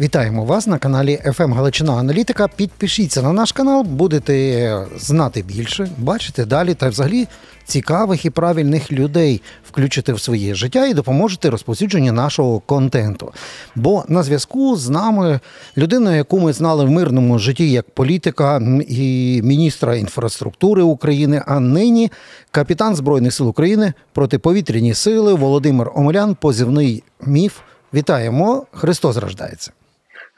Вітаємо 0.00 0.44
вас 0.44 0.66
на 0.66 0.78
каналі 0.78 1.18
FM 1.24 1.54
Галичина 1.54 1.92
Аналітика. 1.92 2.48
Підпишіться 2.48 3.22
на 3.22 3.32
наш 3.32 3.52
канал, 3.52 3.82
будете 3.82 4.86
знати 4.96 5.42
більше, 5.42 5.88
бачити 5.98 6.44
далі 6.44 6.74
та 6.74 6.88
взагалі 6.88 7.28
цікавих 7.64 8.24
і 8.24 8.30
правильних 8.30 8.92
людей 8.92 9.42
включити 9.68 10.12
в 10.12 10.20
своє 10.20 10.54
життя 10.54 10.86
і 10.86 10.94
допоможете 10.94 11.50
розповсюдженню 11.50 12.12
нашого 12.12 12.60
контенту. 12.60 13.32
Бо 13.74 14.04
на 14.08 14.22
зв'язку 14.22 14.76
з 14.76 14.88
нами 14.88 15.40
людина, 15.76 16.16
яку 16.16 16.40
ми 16.40 16.52
знали 16.52 16.84
в 16.84 16.90
мирному 16.90 17.38
житті 17.38 17.70
як 17.70 17.90
політика 17.90 18.60
і 18.88 19.40
міністра 19.44 19.96
інфраструктури 19.96 20.82
України, 20.82 21.42
а 21.46 21.60
нині 21.60 22.10
капітан 22.50 22.96
Збройних 22.96 23.34
сил 23.34 23.48
України 23.48 23.92
протиповітряні 24.12 24.94
сили 24.94 25.34
Володимир 25.34 25.90
Омелян, 25.94 26.34
позивний 26.34 27.02
міф. 27.26 27.58
Вітаємо, 27.94 28.66
Христос 28.72 29.16
рождається. 29.16 29.72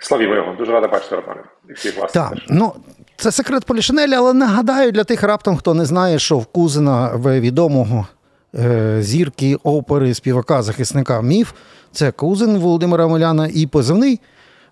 Славімо 0.04 0.34
його, 0.34 0.54
дуже 0.58 0.72
рада 0.72 0.88
бачити, 0.88 1.16
Романе. 1.16 1.40
Так, 2.12 2.32
ну 2.48 2.72
це 3.16 3.32
секрет 3.32 3.64
Полішинеля, 3.64 4.16
але 4.16 4.32
нагадаю 4.32 4.92
для 4.92 5.04
тих 5.04 5.22
раптом, 5.22 5.56
хто 5.56 5.74
не 5.74 5.84
знає, 5.84 6.18
що 6.18 6.38
в 6.38 6.46
Кузина 6.46 7.10
в 7.14 7.40
відомого 7.40 8.06
е, 8.54 8.96
зірки 9.00 9.56
опери 9.62 10.14
співака 10.14 10.62
захисника 10.62 11.22
міф. 11.22 11.52
Це 11.92 12.12
Кузин 12.12 12.58
Володимира 12.58 13.06
Моляна 13.06 13.48
і 13.54 13.66
позивний 13.66 14.20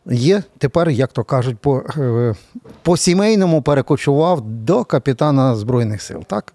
є 0.07 0.43
тепер, 0.59 0.91
як 0.91 1.13
то 1.13 1.25
кажуть, 1.25 1.59
по, 1.59 1.83
е, 1.99 2.35
по 2.83 2.97
сімейному 2.97 3.63
перекочував 3.63 4.41
до 4.41 4.85
капітана 4.85 5.57
Збройних 5.57 6.03
сил. 6.03 6.25
Так? 6.27 6.53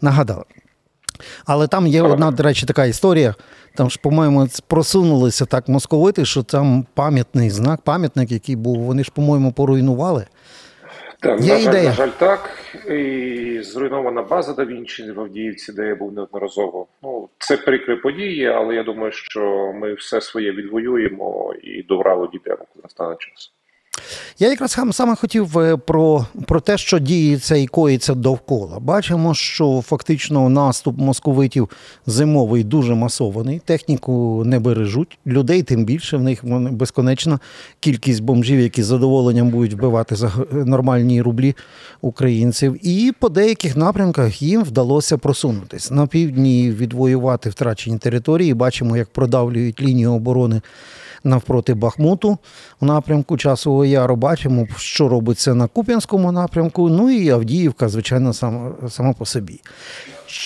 Нагадали. 0.00 0.44
Але 1.46 1.66
там 1.66 1.86
є 1.86 2.02
одна, 2.02 2.30
до 2.30 2.42
речі, 2.42 2.66
така 2.66 2.84
історія. 2.84 3.34
Там 3.76 3.90
ж, 3.90 3.98
по-моєму, 4.02 4.46
просунулися 4.66 5.44
так 5.44 5.68
московити, 5.68 6.24
що 6.24 6.42
там 6.42 6.86
пам'ятний 6.94 7.50
знак, 7.50 7.80
пам'ятник, 7.80 8.32
який 8.32 8.56
був, 8.56 8.78
вони 8.78 9.04
ж, 9.04 9.10
по-моєму, 9.14 9.52
поруйнували. 9.52 10.26
Так, 11.20 11.40
Є 11.40 11.54
на, 11.54 11.60
жаль, 11.60 11.68
ідея. 11.70 11.88
на 11.88 11.94
жаль, 11.94 12.08
так. 12.18 12.50
І 12.90 13.60
зруйнована 13.62 14.22
база 14.22 14.52
да 14.52 14.64
Вінчі 14.64 15.12
в 15.12 15.20
Авдіївці, 15.20 15.72
де 15.72 15.86
я 15.86 15.94
був 15.94 16.12
неодноразово. 16.12 16.86
Ну, 17.02 17.28
це 17.38 17.56
прикрі 17.56 17.96
події, 17.96 18.46
але 18.46 18.74
я 18.74 18.82
думаю, 18.82 19.12
що 19.12 19.72
ми 19.74 19.94
все 19.94 20.20
своє 20.20 20.52
відвоюємо 20.52 21.54
і 21.62 21.82
до 21.82 21.98
Вралу 21.98 22.26
дійдемо, 22.32 22.56
коли 22.56 22.82
настане 22.82 23.16
час. 23.18 23.52
Я 24.38 24.48
якраз 24.48 24.78
саме 24.90 25.16
хотів 25.16 25.58
е, 25.58 25.76
про, 25.76 26.26
про 26.46 26.60
те, 26.60 26.78
що 26.78 26.98
діється 26.98 27.56
і 27.56 27.66
коїться 27.66 28.14
довкола. 28.14 28.78
Бачимо, 28.80 29.34
що 29.34 29.82
фактично 29.86 30.48
наступ 30.48 30.98
московитів 30.98 31.70
зимовий 32.06 32.64
дуже 32.64 32.94
масований. 32.94 33.60
Техніку 33.64 34.42
не 34.46 34.58
бережуть, 34.58 35.18
людей 35.26 35.62
тим 35.62 35.84
більше. 35.84 36.16
В 36.16 36.22
них 36.22 36.44
безконечна 36.72 37.38
кількість 37.80 38.22
бомжів, 38.22 38.60
які 38.60 38.82
з 38.82 38.86
задоволенням 38.86 39.50
будуть 39.50 39.72
вбивати 39.72 40.16
за 40.16 40.32
нормальні 40.52 41.22
рублі 41.22 41.54
українців. 42.00 42.86
І 42.86 43.12
по 43.20 43.28
деяких 43.28 43.76
напрямках 43.76 44.42
їм 44.42 44.62
вдалося 44.62 45.18
просунутись. 45.18 45.90
На 45.90 46.06
півдні 46.06 46.70
відвоювати 46.70 47.50
втрачені 47.50 47.98
території. 47.98 48.54
Бачимо, 48.54 48.96
як 48.96 49.08
продавлюють 49.08 49.82
лінію 49.82 50.12
оборони 50.12 50.60
навпроти 51.26 51.74
Бахмуту 51.74 52.38
в 52.80 52.84
напрямку 52.84 53.36
Часового 53.36 53.84
Яру. 53.84 54.16
Бачимо, 54.16 54.66
що 54.76 55.08
робиться 55.08 55.54
на 55.54 55.66
Куп'янському 55.66 56.32
напрямку. 56.32 56.88
Ну 56.88 57.10
і 57.10 57.30
Авдіївка, 57.30 57.88
звичайно, 57.88 58.32
сама, 58.32 58.72
сама 58.88 59.12
по 59.12 59.26
собі. 59.26 59.60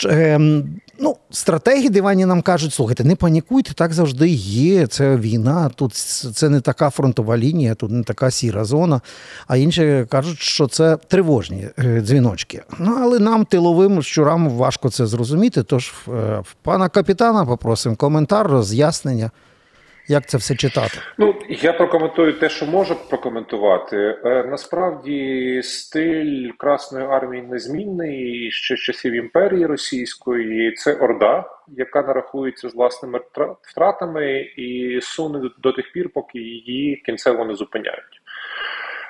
Ем, 0.09 0.81
ну, 0.99 1.17
стратегії 1.31 1.89
дивані 1.89 2.27
нам 2.27 2.43
кажуть: 2.43 2.73
слухайте, 2.73 3.05
не 3.05 3.17
панікуйте, 3.17 3.75
так 3.75 3.93
завжди 3.93 4.29
є. 4.29 4.87
Це 4.87 5.17
війна. 5.17 5.71
Тут 5.75 5.95
це 6.35 6.49
не 6.49 6.61
така 6.61 6.91
фронтова 6.91 7.39
лінія, 7.39 7.75
тут 7.75 7.91
не 7.91 8.03
така 8.03 8.31
сіра 8.31 8.65
зона. 8.65 9.01
А 9.47 9.57
інші 9.57 10.07
кажуть, 10.09 10.39
що 10.39 10.67
це 10.67 10.97
тривожні 10.97 11.69
е, 11.79 12.01
дзвіночки. 12.01 12.63
Ну, 12.79 12.99
але 13.01 13.19
нам, 13.19 13.45
тиловим 13.45 14.03
щурам, 14.03 14.49
важко 14.49 14.91
це 14.91 15.07
зрозуміти. 15.07 15.63
Тож 15.63 15.95
е, 16.09 16.43
пана 16.63 16.89
капітана 16.89 17.45
попросимо 17.45 17.97
коментар, 17.97 18.47
роз'яснення. 18.49 19.31
Як 20.11 20.27
це 20.27 20.39
все 20.39 20.55
читати? 20.57 20.99
Ну, 21.19 21.35
я 21.49 21.73
прокоментую 21.73 22.33
те, 22.33 22.49
що 22.49 22.67
можу 22.67 22.97
прокоментувати. 23.09 23.97
Е, 24.25 24.45
насправді 24.51 25.61
стиль 25.65 26.51
Красної 26.59 27.07
армії 27.07 27.43
незмінний 27.43 28.51
ще 28.51 28.77
з 28.77 28.81
часів 28.81 29.13
імперії 29.13 29.67
російської. 29.67 30.73
Це 30.73 30.95
орда, 30.95 31.45
яка 31.69 32.03
нарахується 32.03 32.69
з 32.69 32.75
власними 32.75 33.21
втратами 33.63 34.41
і 34.41 34.99
суне 35.03 35.51
до- 35.59 35.73
тих 35.73 35.93
пір, 35.93 36.11
поки 36.15 36.39
її 36.39 36.97
кінцево 36.97 37.45
не 37.45 37.55
зупиняють. 37.55 38.23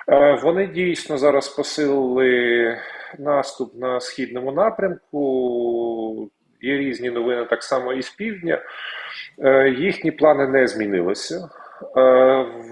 Е, 0.09 0.41
Вони 0.43 0.67
дійсно 0.67 1.19
зараз 1.19 1.49
посилили 1.49 2.77
наступ 3.19 3.75
на 3.81 4.01
східному 4.01 4.53
напрямку. 4.53 5.21
Є 6.63 6.79
різні 6.79 7.11
новини 7.11 7.45
так 7.45 7.63
само 7.63 7.93
і 7.93 8.03
з 8.03 8.11
півдня. 8.11 8.63
Е, 9.39 9.71
Їхні 9.79 10.11
плани 10.11 10.49
не 10.49 10.67
змінилися. 10.67 11.35
Е, 11.37 12.01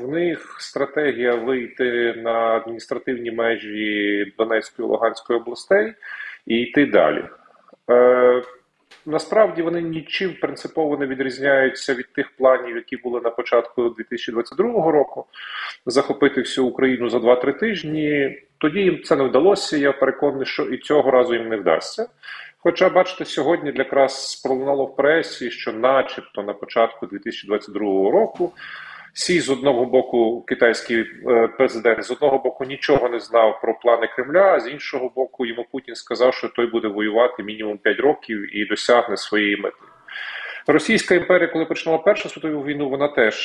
В 0.02 0.08
них 0.08 0.56
стратегія 0.60 1.34
вийти 1.34 2.14
на 2.16 2.32
адміністративні 2.32 3.30
межі 3.30 4.32
Донецької 4.38 4.88
і 4.88 4.90
Луганської 4.90 5.38
областей 5.38 5.92
і 6.46 6.56
йти 6.60 6.86
далі. 6.86 7.24
Е, 7.90 8.42
Насправді 9.06 9.62
вони 9.62 9.82
нічим 9.82 10.34
принципово 10.40 10.96
не 10.96 11.06
відрізняються 11.06 11.94
від 11.94 12.12
тих 12.12 12.30
планів, 12.36 12.76
які 12.76 12.96
були 12.96 13.20
на 13.20 13.30
початку 13.30 13.88
2022 13.88 14.90
року. 14.92 15.26
Захопити 15.86 16.40
всю 16.40 16.66
Україну 16.66 17.10
за 17.10 17.18
2-3 17.18 17.58
тижні. 17.58 18.38
Тоді 18.58 18.80
їм 18.80 19.02
це 19.02 19.16
не 19.16 19.24
вдалося. 19.24 19.76
Я 19.76 19.92
переконаний, 19.92 20.46
що 20.46 20.62
і 20.62 20.78
цього 20.78 21.10
разу 21.10 21.34
їм 21.34 21.48
не 21.48 21.56
вдасться. 21.56 22.08
Хоча, 22.60 22.88
бачите, 22.88 23.24
сьогодні 23.24 23.72
якраз 23.74 24.42
пролунало 24.44 24.84
в 24.84 24.96
пресі, 24.96 25.50
що, 25.50 25.72
начебто, 25.72 26.42
на 26.42 26.52
початку 26.52 27.06
2022 27.06 27.80
року 28.10 28.52
Сі 29.12 29.40
з 29.40 29.50
одного 29.50 29.84
боку, 29.84 30.44
китайський 30.48 31.00
е, 31.00 31.48
президент 31.48 32.04
з 32.04 32.10
одного 32.10 32.38
боку 32.38 32.64
нічого 32.64 33.08
не 33.08 33.20
знав 33.20 33.60
про 33.60 33.78
плани 33.78 34.06
Кремля, 34.06 34.54
а 34.54 34.60
з 34.60 34.68
іншого 34.68 35.12
боку, 35.16 35.46
йому 35.46 35.66
Путін 35.72 35.94
сказав, 35.94 36.34
що 36.34 36.48
той 36.48 36.66
буде 36.66 36.88
воювати 36.88 37.42
мінімум 37.42 37.78
5 37.78 38.00
років 38.00 38.56
і 38.56 38.64
досягне 38.64 39.16
своєї 39.16 39.56
мети. 39.56 39.76
Російська 40.66 41.14
імперія, 41.14 41.48
коли 41.48 41.64
починала 41.64 42.02
Першу 42.02 42.28
світову 42.28 42.64
війну, 42.64 42.88
вона 42.88 43.08
теж 43.08 43.36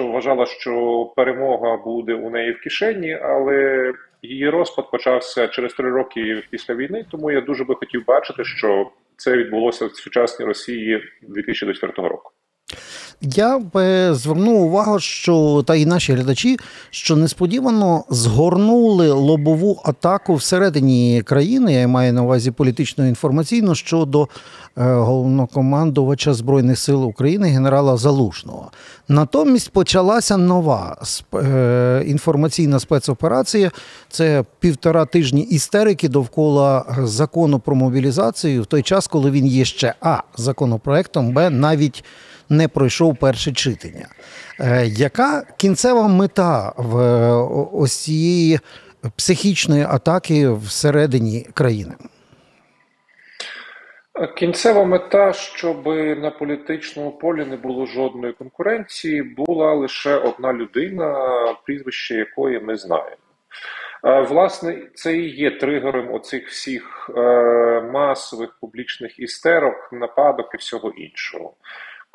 вважала, 0.00 0.46
що 0.46 1.04
перемога 1.16 1.76
буде 1.76 2.14
у 2.14 2.30
неї 2.30 2.52
в 2.52 2.60
кишені, 2.60 3.18
але 3.22 3.92
її 4.22 4.48
розпад 4.48 4.90
почався 4.90 5.48
через 5.48 5.74
три 5.74 5.90
роки 5.90 6.42
після 6.50 6.74
війни. 6.74 7.06
Тому 7.10 7.30
я 7.30 7.40
дуже 7.40 7.64
би 7.64 7.74
хотів 7.74 8.06
бачити, 8.06 8.44
що 8.44 8.90
це 9.16 9.36
відбулося 9.36 9.86
в 9.86 9.94
сучасній 9.96 10.46
Росії 10.46 11.02
2024 11.22 12.08
року. 12.08 12.30
Я 13.22 13.58
б 13.58 13.74
звернув 14.14 14.62
увагу, 14.62 15.00
що 15.00 15.64
та 15.66 15.74
і 15.74 15.86
наші 15.86 16.12
глядачі, 16.12 16.56
що 16.90 17.16
несподівано 17.16 18.04
згорнули 18.10 19.10
лобову 19.10 19.82
атаку 19.84 20.34
всередині 20.34 21.22
країни. 21.24 21.72
Я 21.72 21.88
маю 21.88 22.12
на 22.12 22.22
увазі 22.22 22.50
політично 22.50 23.06
інформаційну 23.06 23.74
щодо 23.74 24.22
е, 24.22 24.28
головнокомандувача 24.76 26.34
збройних 26.34 26.78
сил 26.78 27.04
України 27.04 27.48
генерала 27.48 27.96
Залужного. 27.96 28.70
Натомість 29.08 29.70
почалася 29.70 30.36
нова 30.36 30.96
е, 31.34 32.02
інформаційна 32.06 32.80
спецоперація. 32.80 33.70
Це 34.08 34.44
півтора 34.60 35.04
тижні 35.04 35.42
істерики 35.42 36.08
довкола 36.08 36.96
закону 37.02 37.58
про 37.58 37.74
мобілізацію 37.74 38.62
в 38.62 38.66
той 38.66 38.82
час, 38.82 39.06
коли 39.06 39.30
він 39.30 39.46
є 39.46 39.64
ще 39.64 39.94
а 40.00 40.18
законопроектом, 40.36 41.32
б 41.32 41.50
навіть 41.50 42.04
не 42.50 42.68
пройшов 42.68 43.16
перше 43.16 43.52
читання. 43.52 44.06
Е, 44.60 44.86
Яка 44.86 45.42
кінцева 45.56 46.08
мета 46.08 46.72
в 46.76 46.98
е, 46.98 47.32
ось 47.72 47.96
цієї 47.96 48.58
психічної 49.16 49.82
атаки 49.82 50.50
всередині 50.50 51.46
країни? 51.54 51.94
Кінцева 54.36 54.84
мета, 54.84 55.32
щоб 55.32 55.86
на 56.22 56.30
політичному 56.30 57.10
полі 57.10 57.44
не 57.44 57.56
було 57.56 57.86
жодної 57.86 58.32
конкуренції, 58.32 59.22
була 59.22 59.74
лише 59.74 60.16
одна 60.16 60.52
людина, 60.52 61.14
прізвище 61.64 62.14
якої 62.14 62.60
ми 62.60 62.76
знаємо. 62.76 63.16
Е, 64.04 64.20
Власне, 64.20 64.82
це 64.94 65.16
і 65.16 65.28
є 65.28 65.50
тригером 65.50 66.14
оцих 66.14 66.48
всіх 66.48 67.10
е, 67.16 67.20
масових 67.80 68.56
публічних 68.60 69.18
істерок, 69.18 69.88
нападок 69.92 70.50
і 70.54 70.56
всього 70.56 70.90
іншого. 70.90 71.54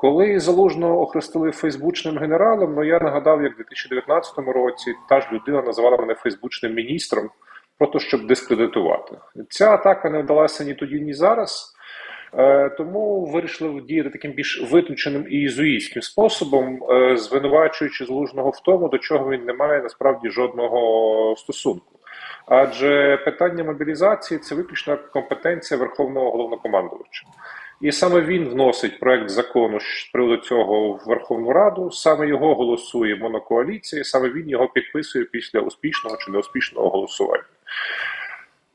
Коли 0.05 0.39
залужного 0.39 1.01
охрестили 1.01 1.51
фейсбучним 1.51 2.17
генералом, 2.17 2.75
ну 2.75 2.83
я 2.83 2.99
нагадав, 2.99 3.43
як 3.43 3.53
в 3.53 3.57
2019 3.57 4.37
році 4.37 4.93
та 5.09 5.21
ж 5.21 5.27
людина 5.31 5.61
називала 5.61 5.97
мене 5.97 6.15
фейсбучним 6.15 6.73
міністром, 6.73 7.29
просто 7.77 7.99
щоб 7.99 8.27
дискредитувати. 8.27 9.17
Ця 9.49 9.73
атака 9.73 10.09
не 10.09 10.21
вдалася 10.21 10.63
ні 10.63 10.73
тоді, 10.73 11.01
ні 11.01 11.13
зараз. 11.13 11.75
Е, 12.37 12.69
тому 12.69 13.25
вирішили 13.25 13.81
діяти 13.81 14.09
таким 14.09 14.31
більш 14.31 14.71
виключеним 14.71 15.25
і 15.29 15.41
ізуїтським 15.41 16.01
способом, 16.01 16.83
е, 16.91 17.17
звинувачуючи 17.17 18.05
залужного 18.05 18.49
в 18.49 18.59
тому, 18.59 18.89
до 18.89 18.97
чого 18.97 19.29
він 19.29 19.45
не 19.45 19.53
має 19.53 19.81
насправді 19.81 20.29
жодного 20.29 21.35
стосунку. 21.37 21.99
Адже 22.47 23.17
питання 23.17 23.63
мобілізації 23.63 24.39
це 24.39 24.55
виключна 24.55 24.95
компетенція 24.95 25.79
Верховного 25.79 26.31
головнокомандувача. 26.31 27.25
І 27.81 27.91
саме 27.91 28.21
він 28.21 28.49
вносить 28.49 28.99
проект 28.99 29.29
закону 29.29 29.79
з 29.79 30.09
приводу 30.13 30.37
цього 30.37 30.91
в 30.91 31.03
Верховну 31.07 31.51
Раду. 31.51 31.91
Саме 31.91 32.27
його 32.27 32.55
голосує 32.55 33.15
монокоаліція, 33.15 34.03
саме 34.03 34.29
він 34.29 34.49
його 34.49 34.67
підписує 34.67 35.25
після 35.25 35.59
успішного 35.59 36.17
чи 36.17 36.31
неуспішного 36.31 36.89
голосування. 36.89 37.43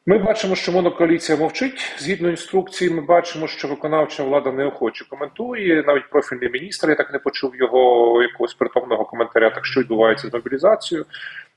Ми 0.07 0.19
бачимо, 0.19 0.55
що 0.55 0.73
монокоаліція 0.73 1.39
мовчить 1.39 1.93
згідно 1.99 2.31
інструкції. 2.31 2.91
Ми 2.91 3.01
бачимо, 3.01 3.49
що 3.49 3.69
виконавча 3.69 4.23
влада 4.25 4.53
неохоче 4.53 5.05
коментує. 5.11 5.85
Навіть 5.87 6.11
профільний 6.11 6.51
міністр 6.51 6.89
я 6.89 6.95
так 6.95 7.13
не 7.13 7.19
почув 7.19 7.57
його 7.57 8.23
якогось 8.23 8.55
притомного 8.55 9.05
коментаря, 9.05 9.51
так 9.51 9.67
що 9.67 9.81
відбувається 9.81 10.29
з 10.29 10.33
мобілізацією. 10.33 11.07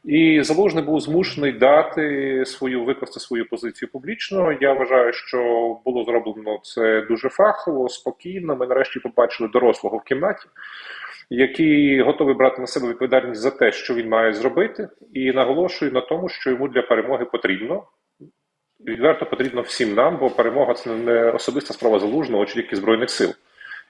І 0.03 0.43
залужний 0.43 0.83
був 0.83 0.99
змушений 0.99 1.51
дати 1.51 2.43
свою 2.45 2.83
викласти 2.83 3.19
свою 3.19 3.49
позицію 3.49 3.89
публічно. 3.91 4.57
Я 4.61 4.73
вважаю, 4.73 5.13
що 5.13 5.37
було 5.85 6.03
зроблено 6.03 6.59
це 6.63 7.01
дуже 7.01 7.29
фахово, 7.29 7.89
спокійно. 7.89 8.55
Ми 8.55 8.67
нарешті 8.67 8.99
побачили 8.99 9.49
дорослого 9.49 9.97
в 9.97 10.03
кімнаті, 10.03 10.45
який 11.29 12.01
готовий 12.01 12.35
брати 12.35 12.61
на 12.61 12.67
себе 12.67 12.89
відповідальність 12.89 13.41
за 13.41 13.51
те, 13.51 13.71
що 13.71 13.93
він 13.93 14.09
має 14.09 14.33
зробити, 14.33 14.89
і 15.13 15.31
наголошую 15.31 15.91
на 15.91 16.01
тому, 16.01 16.29
що 16.29 16.49
йому 16.49 16.67
для 16.67 16.81
перемоги 16.81 17.25
потрібно. 17.25 17.83
Відверто 18.87 19.25
потрібно 19.25 19.61
всім 19.61 19.93
нам, 19.93 20.17
бо 20.17 20.29
перемога 20.29 20.73
це 20.73 20.95
не 20.95 21.31
особиста 21.31 21.73
справа 21.73 21.99
залужного 21.99 22.45
чи 22.45 22.53
тільки 22.53 22.75
збройних 22.75 23.09
сил. 23.09 23.33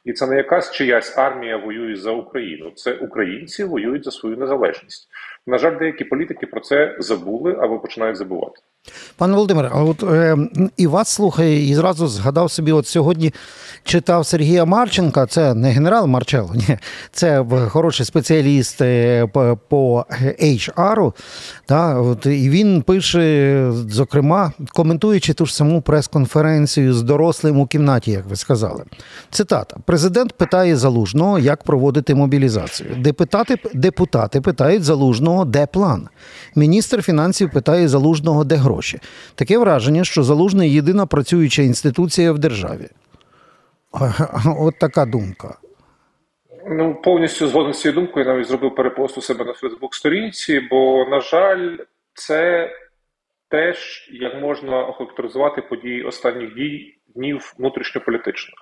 І 0.06 0.14
це 0.14 0.28
не 0.28 0.36
якась 0.36 0.72
чиясь 0.72 1.18
армія 1.18 1.58
воює 1.58 1.96
за 1.96 2.12
Україну. 2.12 2.72
Це 2.76 2.94
українці 2.94 3.64
воюють 3.64 4.04
за 4.04 4.12
свою 4.12 4.38
незалежність. 4.38 5.10
На 5.48 5.58
жаль, 5.58 5.80
деякі 5.80 6.04
політики 6.04 6.48
про 6.48 6.62
це 6.62 6.96
забули 7.00 7.58
або 7.62 7.80
починають 7.80 8.18
забувати. 8.18 8.62
Пане 9.18 9.34
Володимире, 9.34 9.70
а 9.74 9.84
от 9.84 10.04
е, 10.04 10.38
і 10.78 10.88
вас 10.88 11.10
слухає, 11.10 11.70
і 11.70 11.76
зразу 11.76 12.08
згадав 12.08 12.52
собі, 12.52 12.72
от 12.72 12.88
сьогодні 12.88 13.34
читав 13.84 14.26
Сергія 14.26 14.66
Марченка, 14.66 15.26
це 15.26 15.54
не 15.54 15.70
генерал 15.70 16.08
Марчело, 16.08 16.52
ні, 16.56 16.78
це 17.12 17.46
хороший 17.70 18.06
спеціаліст 18.06 18.82
е, 18.82 19.28
по, 19.70 20.06
HR. 20.42 21.14
Та, 21.66 22.00
от, 22.00 22.26
І 22.26 22.50
він 22.50 22.82
пише, 22.82 23.72
зокрема, 23.90 24.52
коментуючи 24.74 25.34
ту 25.34 25.46
ж 25.46 25.56
саму 25.56 25.82
прес-конференцію 25.82 26.94
з 26.94 27.02
дорослим 27.02 27.60
у 27.60 27.68
кімнаті, 27.68 28.12
як 28.12 28.26
ви 28.26 28.36
сказали. 28.36 28.84
Цитата: 29.30 29.78
Президент 29.86 30.34
питає 30.34 30.76
залужного, 30.76 31.40
як 31.40 31.64
проводити 31.64 32.16
мобілізацію. 32.16 32.90
Депутати, 32.98 33.58
депутати 33.74 34.42
питають 34.42 34.84
залужного, 34.84 35.33
де 35.46 35.66
план. 35.66 36.10
Міністр 36.56 37.02
фінансів 37.02 37.52
питає 37.52 37.88
залужного, 37.88 38.44
де 38.44 38.56
гроші. 38.56 39.00
Таке 39.36 39.58
враження, 39.58 40.04
що 40.04 40.24
залужний 40.24 40.74
єдина 40.74 41.06
працююча 41.06 41.62
інституція 41.62 42.32
в 42.32 42.40
державі. 42.40 42.88
От 44.60 44.80
така 44.80 45.06
думка. 45.06 45.58
Ну, 46.68 46.96
повністю 47.04 47.48
згоден 47.48 47.74
з 47.74 47.82
цією 47.82 47.96
думкою. 47.96 48.26
Навіть 48.26 48.48
зробив 48.48 48.76
перепост 48.76 49.18
у 49.18 49.22
себе 49.22 49.46
на 49.46 49.54
Фейсбук-сторінці, 49.54 50.60
бо, 50.70 51.06
на 51.10 51.22
жаль, 51.22 51.78
це 52.14 52.70
теж 53.50 54.10
як 54.12 54.42
можна 54.42 54.84
охарактеризувати 54.84 55.62
події 55.62 56.04
останніх 56.04 56.56
дій 56.56 56.98
днів 57.16 57.54
внутрішньополітично. 57.60 58.54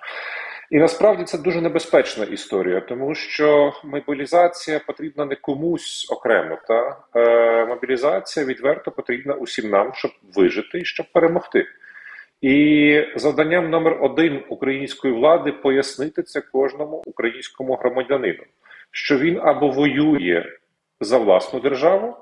І 0.72 0.78
насправді 0.78 1.24
це 1.24 1.38
дуже 1.38 1.60
небезпечна 1.60 2.24
історія, 2.24 2.80
тому 2.80 3.14
що 3.14 3.72
мобілізація 3.84 4.80
потрібна 4.86 5.24
не 5.24 5.36
комусь 5.36 6.08
окремо. 6.12 6.58
Та 6.68 6.96
е, 7.16 7.66
мобілізація 7.66 8.46
відверто 8.46 8.90
потрібна 8.90 9.34
усім 9.34 9.70
нам, 9.70 9.92
щоб 9.94 10.10
вижити 10.34 10.78
і 10.78 10.84
щоб 10.84 11.06
перемогти. 11.12 11.66
І 12.40 13.04
завданням 13.16 13.70
номер 13.70 13.98
один 14.00 14.44
української 14.48 15.14
влади 15.14 15.52
пояснити 15.52 16.22
це 16.22 16.40
кожному 16.40 17.02
українському 17.06 17.74
громадянину, 17.74 18.42
що 18.90 19.18
він 19.18 19.40
або 19.42 19.68
воює 19.68 20.44
за 21.00 21.18
власну 21.18 21.60
державу, 21.60 22.16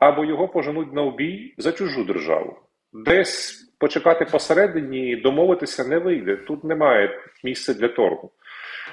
або 0.00 0.24
його 0.24 0.48
поженуть 0.48 0.92
на 0.92 1.02
обій 1.02 1.54
за 1.58 1.72
чужу 1.72 2.04
державу. 2.04 2.56
Десь 2.92 3.64
почекати 3.78 4.24
посередині, 4.24 5.16
домовитися 5.16 5.84
не 5.84 5.98
вийде. 5.98 6.36
Тут 6.36 6.64
немає 6.64 7.20
місця 7.44 7.74
для 7.74 7.88
торгу. 7.88 8.30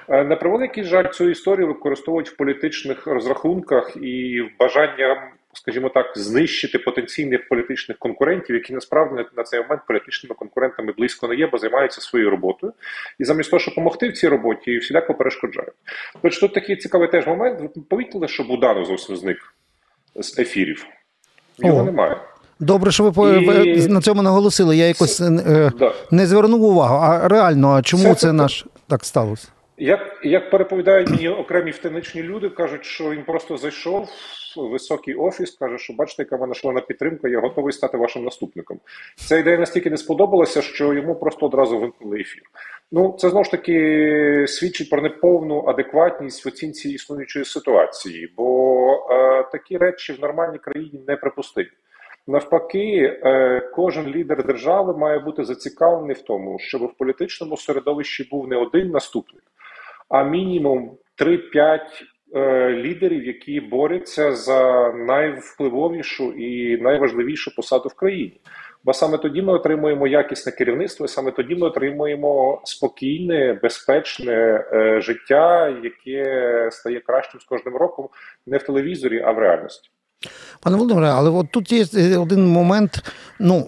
Е, 0.09 0.23
на 0.23 0.35
превеликий 0.35 0.83
жаль, 0.83 1.11
цю 1.11 1.29
історію 1.29 1.67
використовують 1.67 2.29
в 2.29 2.35
політичних 2.35 3.07
розрахунках 3.07 3.97
і 4.01 4.41
в 4.41 4.49
бажанням, 4.59 5.17
скажімо 5.53 5.89
так, 5.89 6.11
знищити 6.15 6.79
потенційних 6.79 7.47
політичних 7.47 7.97
конкурентів, 7.97 8.55
які 8.55 8.73
насправді 8.73 9.25
на 9.37 9.43
цей 9.43 9.61
момент 9.61 9.81
політичними 9.87 10.35
конкурентами 10.35 10.93
близько 10.97 11.27
не 11.27 11.35
є, 11.35 11.47
бо 11.47 11.57
займаються 11.57 12.01
своєю 12.01 12.29
роботою. 12.29 12.73
І 13.19 13.23
замість 13.23 13.49
того, 13.49 13.59
щоб 13.59 13.71
допомогти 13.71 14.09
в 14.09 14.13
цій 14.13 14.27
роботі, 14.27 14.77
всіляко 14.77 15.13
перешкоджають. 15.13 15.73
Тож 16.21 16.39
тут 16.39 16.53
такий 16.53 16.75
цікавий 16.75 17.07
теж 17.07 17.27
момент. 17.27 17.61
Ви 17.61 17.83
помітили, 17.89 18.27
що 18.27 18.43
Буданов 18.43 18.85
зовсім 18.85 19.15
зник 19.15 19.37
з 20.15 20.39
ефірів. 20.39 20.85
Його 21.57 21.79
О. 21.79 21.83
немає. 21.83 22.17
Добре, 22.59 22.91
що 22.91 23.03
ви 23.03 23.37
і... 23.65 23.87
на 23.87 24.01
цьому 24.01 24.21
наголосили. 24.21 24.77
Я 24.77 24.87
якось 24.87 25.21
е, 25.21 25.71
да. 25.79 25.93
не 26.11 26.25
звернув 26.25 26.63
увагу. 26.63 26.95
А 26.95 27.27
реально, 27.27 27.71
а 27.71 27.81
чому 27.81 28.03
це, 28.03 28.15
це 28.15 28.33
наш 28.33 28.65
так 28.87 29.05
сталося? 29.05 29.47
Як 29.77 29.99
як 30.23 30.51
переповідають 30.51 31.09
мені 31.09 31.29
окремі 31.29 31.71
втеничні 31.71 32.23
люди, 32.23 32.49
кажуть, 32.49 32.85
що 32.85 33.09
він 33.09 33.23
просто 33.23 33.57
зайшов 33.57 34.09
в 34.57 34.69
високий 34.69 35.13
офіс, 35.13 35.51
каже, 35.51 35.77
що 35.77 35.93
бачите, 35.93 36.23
яка 36.23 36.37
мене 36.37 36.53
шлена 36.53 36.81
підтримка, 36.81 37.27
я 37.27 37.39
готовий 37.39 37.73
стати 37.73 37.97
вашим 37.97 38.23
наступником. 38.23 38.79
Ця 39.15 39.37
ідея 39.37 39.57
настільки 39.57 39.89
не 39.89 39.97
сподобалася, 39.97 40.61
що 40.61 40.93
йому 40.93 41.15
просто 41.15 41.45
одразу 41.45 41.79
вимкнули 41.79 42.19
ефір. 42.19 42.43
Ну 42.91 43.15
це 43.19 43.29
знову 43.29 43.43
ж 43.43 43.51
таки 43.51 44.45
свідчить 44.47 44.89
про 44.89 45.01
неповну 45.01 45.65
адекватність 45.67 46.45
в 46.45 46.47
оцінці 46.47 46.89
існуючої 46.89 47.45
ситуації, 47.45 48.33
бо 48.37 49.07
е, 49.11 49.43
такі 49.51 49.77
речі 49.77 50.13
в 50.13 50.19
нормальній 50.19 50.59
країні 50.59 51.03
не 51.07 51.15
припустимі. 51.15 51.69
Навпаки, 52.27 53.19
е, 53.23 53.59
кожен 53.75 54.07
лідер 54.07 54.45
держави 54.45 54.97
має 54.97 55.19
бути 55.19 55.43
зацікавлений 55.43 56.15
в 56.15 56.21
тому, 56.21 56.59
щоб 56.59 56.83
в 56.83 56.97
політичному 56.97 57.57
середовищі 57.57 58.27
був 58.31 58.47
не 58.47 58.55
один 58.55 58.89
наступник, 58.89 59.43
а 60.09 60.23
мінімум 60.23 60.97
3-5 61.17 61.79
е, 62.35 62.69
лідерів, 62.69 63.25
які 63.25 63.59
борються 63.59 64.31
за 64.31 64.91
найвпливовішу 64.93 66.31
і 66.31 66.81
найважливішу 66.81 67.55
посаду 67.55 67.89
в 67.89 67.93
країні. 67.93 68.41
Бо 68.83 68.93
саме 68.93 69.17
тоді 69.17 69.41
ми 69.41 69.53
отримуємо 69.53 70.07
якісне 70.07 70.51
керівництво, 70.51 71.05
і 71.05 71.09
саме 71.09 71.31
тоді 71.31 71.55
ми 71.55 71.67
отримуємо 71.67 72.61
спокійне, 72.63 73.59
безпечне 73.63 74.65
е, 74.73 75.01
життя, 75.01 75.69
яке 75.83 76.69
стає 76.71 76.99
кращим 76.99 77.41
з 77.41 77.43
кожним 77.43 77.75
роком, 77.75 78.09
не 78.45 78.57
в 78.57 78.63
телевізорі, 78.63 79.21
а 79.25 79.31
в 79.31 79.39
реальності. 79.39 79.89
Пане 80.65 80.77
Володимире, 80.77 81.09
але 81.09 81.29
от 81.29 81.51
тут 81.51 81.71
є 81.71 81.85
е, 81.95 82.17
один 82.17 82.47
момент. 82.47 83.03
Ну, 83.39 83.67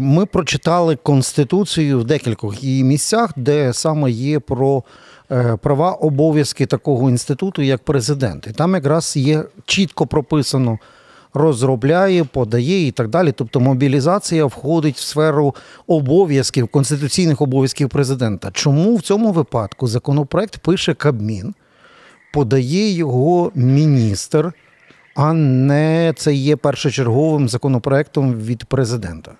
ми 0.00 0.26
прочитали 0.26 0.96
Конституцію 0.96 2.00
в 2.00 2.04
декількох 2.04 2.64
її 2.64 2.84
місцях, 2.84 3.30
де 3.36 3.72
саме 3.72 4.10
є 4.10 4.40
про 4.40 4.82
е, 5.30 5.58
права 5.62 5.92
обов'язки 5.92 6.66
такого 6.66 7.10
інституту, 7.10 7.62
як 7.62 7.84
президент. 7.84 8.46
І 8.46 8.52
там 8.52 8.74
якраз 8.74 9.16
є 9.16 9.44
чітко 9.66 10.06
прописано. 10.06 10.78
Розробляє, 11.34 12.24
подає 12.24 12.86
і 12.86 12.90
так 12.90 13.08
далі. 13.08 13.32
Тобто 13.32 13.60
мобілізація 13.60 14.44
входить 14.44 14.96
в 14.96 15.00
сферу 15.00 15.54
обов'язків, 15.86 16.68
конституційних 16.68 17.40
обов'язків 17.40 17.88
президента. 17.88 18.50
Чому 18.52 18.96
в 18.96 19.02
цьому 19.02 19.32
випадку 19.32 19.86
законопроект 19.86 20.58
пише 20.58 20.94
Кабмін, 20.94 21.54
подає 22.32 22.90
його 22.90 23.52
міністр? 23.54 24.52
А 25.16 25.32
не 25.32 26.12
це 26.16 26.32
є 26.32 26.56
першочерговим 26.56 27.48
законопроектом 27.48 28.34
від 28.34 28.64
президента? 28.64 29.32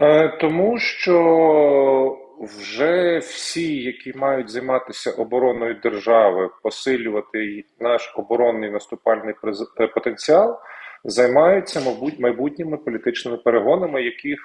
Е, 0.00 0.28
тому 0.40 0.78
що 0.78 2.18
вже 2.40 3.18
всі, 3.18 3.76
які 3.82 4.12
мають 4.18 4.50
займатися 4.50 5.10
обороною 5.10 5.74
держави, 5.82 6.50
посилювати 6.62 7.64
наш 7.80 8.14
оборонний 8.16 8.70
наступальний 8.70 9.34
е, 9.80 9.86
потенціал, 9.86 10.58
займаються, 11.04 11.80
мабуть, 11.86 12.20
майбутніми 12.20 12.76
політичними 12.76 13.36
перегонами, 13.36 14.02
яких 14.02 14.38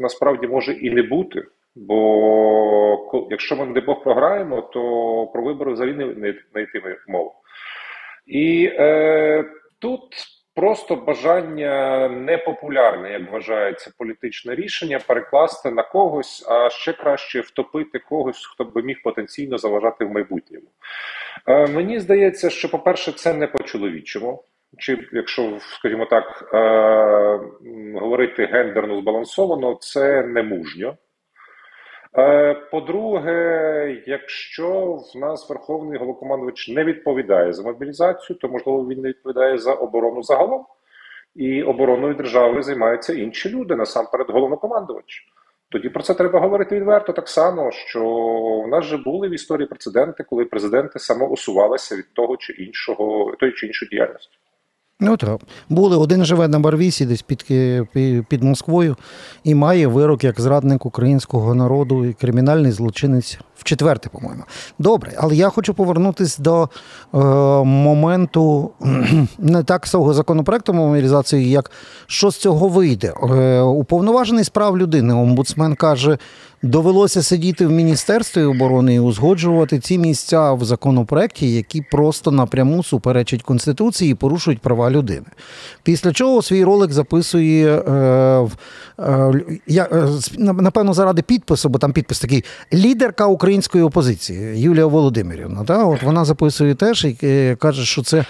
насправді 0.00 0.46
може 0.46 0.72
і 0.72 0.90
не 0.90 1.02
бути. 1.02 1.42
Бо 1.74 3.26
якщо 3.30 3.56
ми 3.56 3.66
не 3.66 3.80
Бог 3.80 4.02
програємо, 4.02 4.62
то 4.62 4.80
про 5.32 5.42
вибори 5.42 5.72
взагалі 5.72 5.94
не, 5.94 6.04
не, 6.06 6.34
не 6.54 6.62
йтиме 6.62 6.96
мова. 7.08 7.32
І 8.26 8.72
е, 8.78 9.44
тут 9.78 10.02
просто 10.54 10.96
бажання 10.96 12.08
непопулярне, 12.08 13.12
як 13.12 13.32
вважається, 13.32 13.90
політичне 13.98 14.54
рішення 14.54 14.98
перекласти 15.06 15.70
на 15.70 15.82
когось, 15.82 16.46
а 16.48 16.70
ще 16.70 16.92
краще 16.92 17.40
втопити 17.40 17.98
когось, 17.98 18.46
хто 18.46 18.64
би 18.64 18.82
міг 18.82 19.02
потенційно 19.04 19.58
заважати 19.58 20.04
в 20.04 20.10
майбутньому. 20.10 20.66
Е, 21.46 21.66
мені 21.66 22.00
здається, 22.00 22.50
що, 22.50 22.70
по-перше, 22.70 23.12
це 23.12 23.34
не 23.34 23.46
по-чоловічому. 23.46 24.44
Чи 24.78 25.08
якщо, 25.12 25.58
скажімо 25.60 26.06
так, 26.06 26.50
е, 26.54 26.58
говорити 28.00 28.46
гендерно 28.46 29.00
збалансовано, 29.00 29.74
це 29.80 30.22
не 30.22 30.42
мужньо. 30.42 30.96
Е, 32.18 32.54
по-друге, 32.54 34.02
якщо 34.06 35.00
в 35.14 35.18
нас 35.18 35.50
Верховний 35.50 35.98
Головкомандувач 35.98 36.68
не 36.68 36.84
відповідає 36.84 37.52
за 37.52 37.62
мобілізацію, 37.62 38.38
то 38.38 38.48
можливо 38.48 38.88
він 38.88 39.00
не 39.00 39.08
відповідає 39.08 39.58
за 39.58 39.72
оборону 39.72 40.22
загалом, 40.22 40.66
і 41.34 41.62
обороною 41.62 42.14
держави 42.14 42.62
займаються 42.62 43.14
інші 43.14 43.50
люди, 43.50 43.76
насамперед 43.76 44.30
головнокомандувач. 44.30 45.26
Тоді 45.68 45.88
про 45.88 46.02
це 46.02 46.14
треба 46.14 46.40
говорити 46.40 46.76
відверто 46.76 47.12
так 47.12 47.28
само, 47.28 47.70
що 47.70 48.04
в 48.64 48.68
нас 48.68 48.84
вже 48.84 48.96
були 48.96 49.28
в 49.28 49.34
історії 49.34 49.68
прецеденти, 49.68 50.24
коли 50.24 50.44
президенти 50.44 50.98
самоусувалися 50.98 51.96
від 51.96 52.14
того 52.14 52.36
чи 52.36 52.52
іншого, 52.52 53.34
тої 53.40 53.52
чи 53.52 53.66
іншої 53.66 53.88
діяльності. 53.88 54.39
Ну 55.00 55.16
так. 55.16 55.40
Були 55.68 55.96
один 55.96 56.24
живе 56.24 56.48
на 56.48 56.58
Барвісі, 56.58 57.06
десь 57.06 57.22
під 57.22 57.44
під 58.28 58.42
Москвою, 58.42 58.96
і 59.44 59.54
має 59.54 59.86
вирок 59.86 60.24
як 60.24 60.40
зрадник 60.40 60.86
українського 60.86 61.54
народу 61.54 62.04
і 62.04 62.12
кримінальний 62.12 62.72
злочинець 62.72 63.38
в 63.56 63.64
четверте, 63.64 64.08
по-моєму. 64.08 64.42
Добре, 64.78 65.12
але 65.16 65.36
я 65.36 65.48
хочу 65.48 65.74
повернутися 65.74 66.42
до 66.42 66.68
е, 67.14 67.18
моменту 67.64 68.70
не 69.38 69.62
так 69.62 69.86
свого 69.86 70.14
законопроекту 70.14 70.72
мобілізації, 70.72 71.50
як 71.50 71.70
що 72.06 72.30
з 72.30 72.36
цього 72.36 72.68
вийде. 72.68 73.14
Е, 73.22 73.60
Уповноважений 73.60 74.44
справ 74.44 74.78
людини, 74.78 75.14
омбудсмен 75.14 75.74
каже, 75.74 76.18
довелося 76.62 77.22
сидіти 77.22 77.66
в 77.66 77.70
Міністерстві 77.70 78.42
оборони 78.42 78.94
і 78.94 78.98
узгоджувати 78.98 79.78
ці 79.78 79.98
місця 79.98 80.52
в 80.52 80.64
законопроекті, 80.64 81.54
які 81.54 81.82
просто 81.90 82.30
напряму 82.30 82.84
суперечать 82.84 83.42
Конституції 83.42 84.12
і 84.12 84.14
порушують 84.14 84.60
права 84.60 84.90
людини. 84.90 85.26
Після 85.82 86.12
чого 86.12 86.42
свій 86.42 86.64
ролик 86.64 86.92
записує 86.92 87.78
е, 87.78 87.92
е, 88.98 89.32
я, 89.66 89.88
е, 89.92 90.08
напевно, 90.38 90.94
заради 90.94 91.22
підпису, 91.22 91.68
бо 91.68 91.78
там 91.78 91.92
підпис 91.92 92.20
такий 92.20 92.44
лідерка 92.74 93.26
української 93.26 93.84
опозиції 93.84 94.60
Юлія 94.60 94.86
Володимирівна. 94.86 95.64
Та? 95.64 95.84
От 95.84 96.02
Вона 96.02 96.24
записує 96.24 96.74
теж 96.74 97.04
і 97.04 97.16
е, 97.22 97.56
каже, 97.56 97.84
що 97.84 98.02
це 98.02 98.24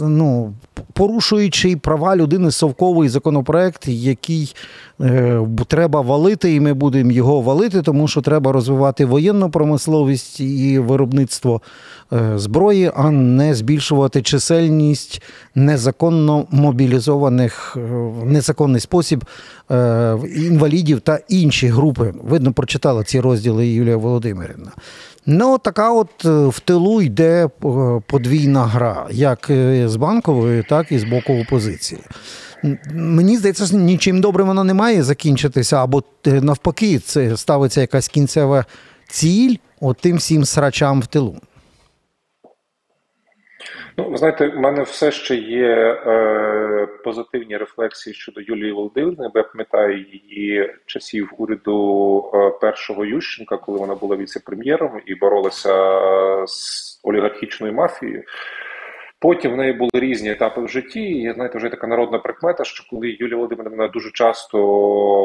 ну, 0.00 0.54
порушуючий 0.92 1.76
права 1.76 2.16
людини 2.16 2.50
совковий 2.50 3.08
законопроект, 3.08 3.88
який 3.88 4.54
е, 5.00 5.40
треба 5.66 6.00
валити, 6.00 6.54
і 6.54 6.60
ми 6.60 6.74
будемо 6.74 7.12
його 7.12 7.40
валити, 7.40 7.82
тому 7.82 8.08
що 8.08 8.20
треба 8.22 8.52
розвивати 8.52 9.04
воєнну 9.04 9.50
промисловість 9.50 10.40
і 10.40 10.78
виробництво 10.78 11.60
е, 12.12 12.38
зброї, 12.38 12.92
а 12.96 13.10
не 13.10 13.54
збільшувати 13.54 14.22
чисельність 14.22 15.22
незаконно 15.54 16.46
мобілізованих 16.50 17.76
е, 17.76 17.80
в 18.20 18.26
незаконний 18.26 18.80
спосіб 18.80 19.24
е, 19.70 20.16
інвалідів 20.36 21.00
та 21.00 21.20
інші 21.28 21.68
групи. 21.68 22.14
Видно, 22.22 22.52
прочитала 22.52 23.04
ці 23.04 23.20
розділи 23.20 23.68
Юлія 23.68 23.96
Володимирівна. 23.96 24.72
Ну, 25.30 25.58
така 25.58 25.92
от 25.92 26.24
е, 26.24 26.28
в 26.28 26.60
тилу 26.60 27.02
йде 27.02 27.44
е, 27.44 27.48
подвійна 28.06 28.66
гра, 28.66 29.06
як 29.10 29.46
з 29.84 29.96
банкової, 29.96 30.62
так 30.62 30.92
і 30.92 30.98
з 30.98 31.04
боку 31.04 31.40
опозиції. 31.40 32.00
Мені 32.92 33.36
здається, 33.36 33.76
нічим 33.76 34.20
добрим 34.20 34.46
вона 34.46 34.64
не 34.64 34.74
має 34.74 35.02
закінчитися, 35.02 35.76
або 35.76 36.02
е, 36.26 36.40
навпаки, 36.40 36.98
це 36.98 37.36
ставиться 37.36 37.80
якась 37.80 38.08
кінцева 38.08 38.64
ціль 39.10 39.56
от 39.80 39.98
тим 40.00 40.16
всім 40.16 40.44
срачам 40.44 41.00
в 41.00 41.06
тилу. 41.06 41.36
Ну, 43.98 44.16
знаєте, 44.16 44.48
в 44.48 44.58
мене 44.58 44.82
все 44.82 45.10
ще 45.10 45.34
є 45.34 45.66
е, 45.66 46.86
позитивні 47.04 47.56
рефлексії 47.56 48.14
щодо 48.14 48.40
Юлії 48.40 48.72
Володимирівни, 48.72 49.30
бо 49.34 49.38
я 49.38 49.44
пам'ятаю 49.44 50.06
її 50.12 50.74
часів 50.86 51.32
уряду 51.38 52.30
е, 52.34 52.50
першого 52.60 53.04
Ющенка, 53.04 53.56
коли 53.56 53.78
вона 53.78 53.94
була 53.94 54.16
віце-прем'єром 54.16 55.00
і 55.06 55.14
боролася 55.14 55.72
з 56.46 57.00
олігархічною 57.02 57.72
мафією. 57.72 58.22
Потім 59.18 59.52
в 59.52 59.56
неї 59.56 59.72
були 59.72 59.90
різні 59.94 60.30
етапи 60.30 60.60
в 60.60 60.68
житті. 60.68 61.00
І 61.00 61.32
знаєте, 61.32 61.58
вже 61.58 61.68
така 61.68 61.86
народна 61.86 62.18
прикмета, 62.18 62.64
що 62.64 62.84
коли 62.90 63.16
Юлія 63.20 63.36
Володимирівна 63.36 63.88
дуже 63.88 64.10
часто 64.10 64.58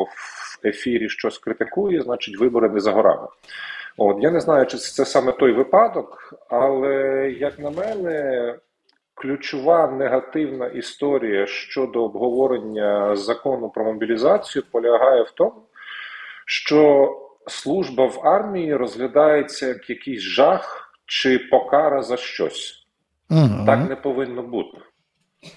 в 0.04 0.68
ефірі 0.68 1.10
щось 1.10 1.38
критикує, 1.38 2.02
значить 2.02 2.40
вибори 2.40 2.70
не 2.70 2.80
за 2.80 2.92
горами. 2.92 3.28
От 3.98 4.18
я 4.20 4.32
не 4.32 4.40
знаю, 4.40 4.66
чи 4.66 4.78
це 4.78 5.06
саме 5.06 5.32
той 5.32 5.52
випадок, 5.52 6.34
але 6.50 6.94
як 7.40 7.60
на 7.60 7.70
мене, 7.70 8.56
ключова 9.14 9.88
негативна 9.88 10.68
історія 10.68 11.46
щодо 11.46 12.04
обговорення 12.04 13.16
закону 13.16 13.70
про 13.70 13.86
мобілізацію 13.86 14.64
полягає 14.72 15.24
в 15.24 15.32
тому, 15.32 15.62
що 16.46 17.10
служба 17.48 18.06
в 18.06 18.28
армії 18.28 18.76
розглядається 18.76 19.68
як 19.68 19.90
якийсь 19.90 20.22
жах 20.22 20.94
чи 21.06 21.40
покара 21.40 22.02
за 22.02 22.18
щось. 22.18 22.88
Угу. 23.30 23.66
Так 23.66 23.90
не 23.90 23.96
повинно 23.96 24.42
бути. 24.42 24.78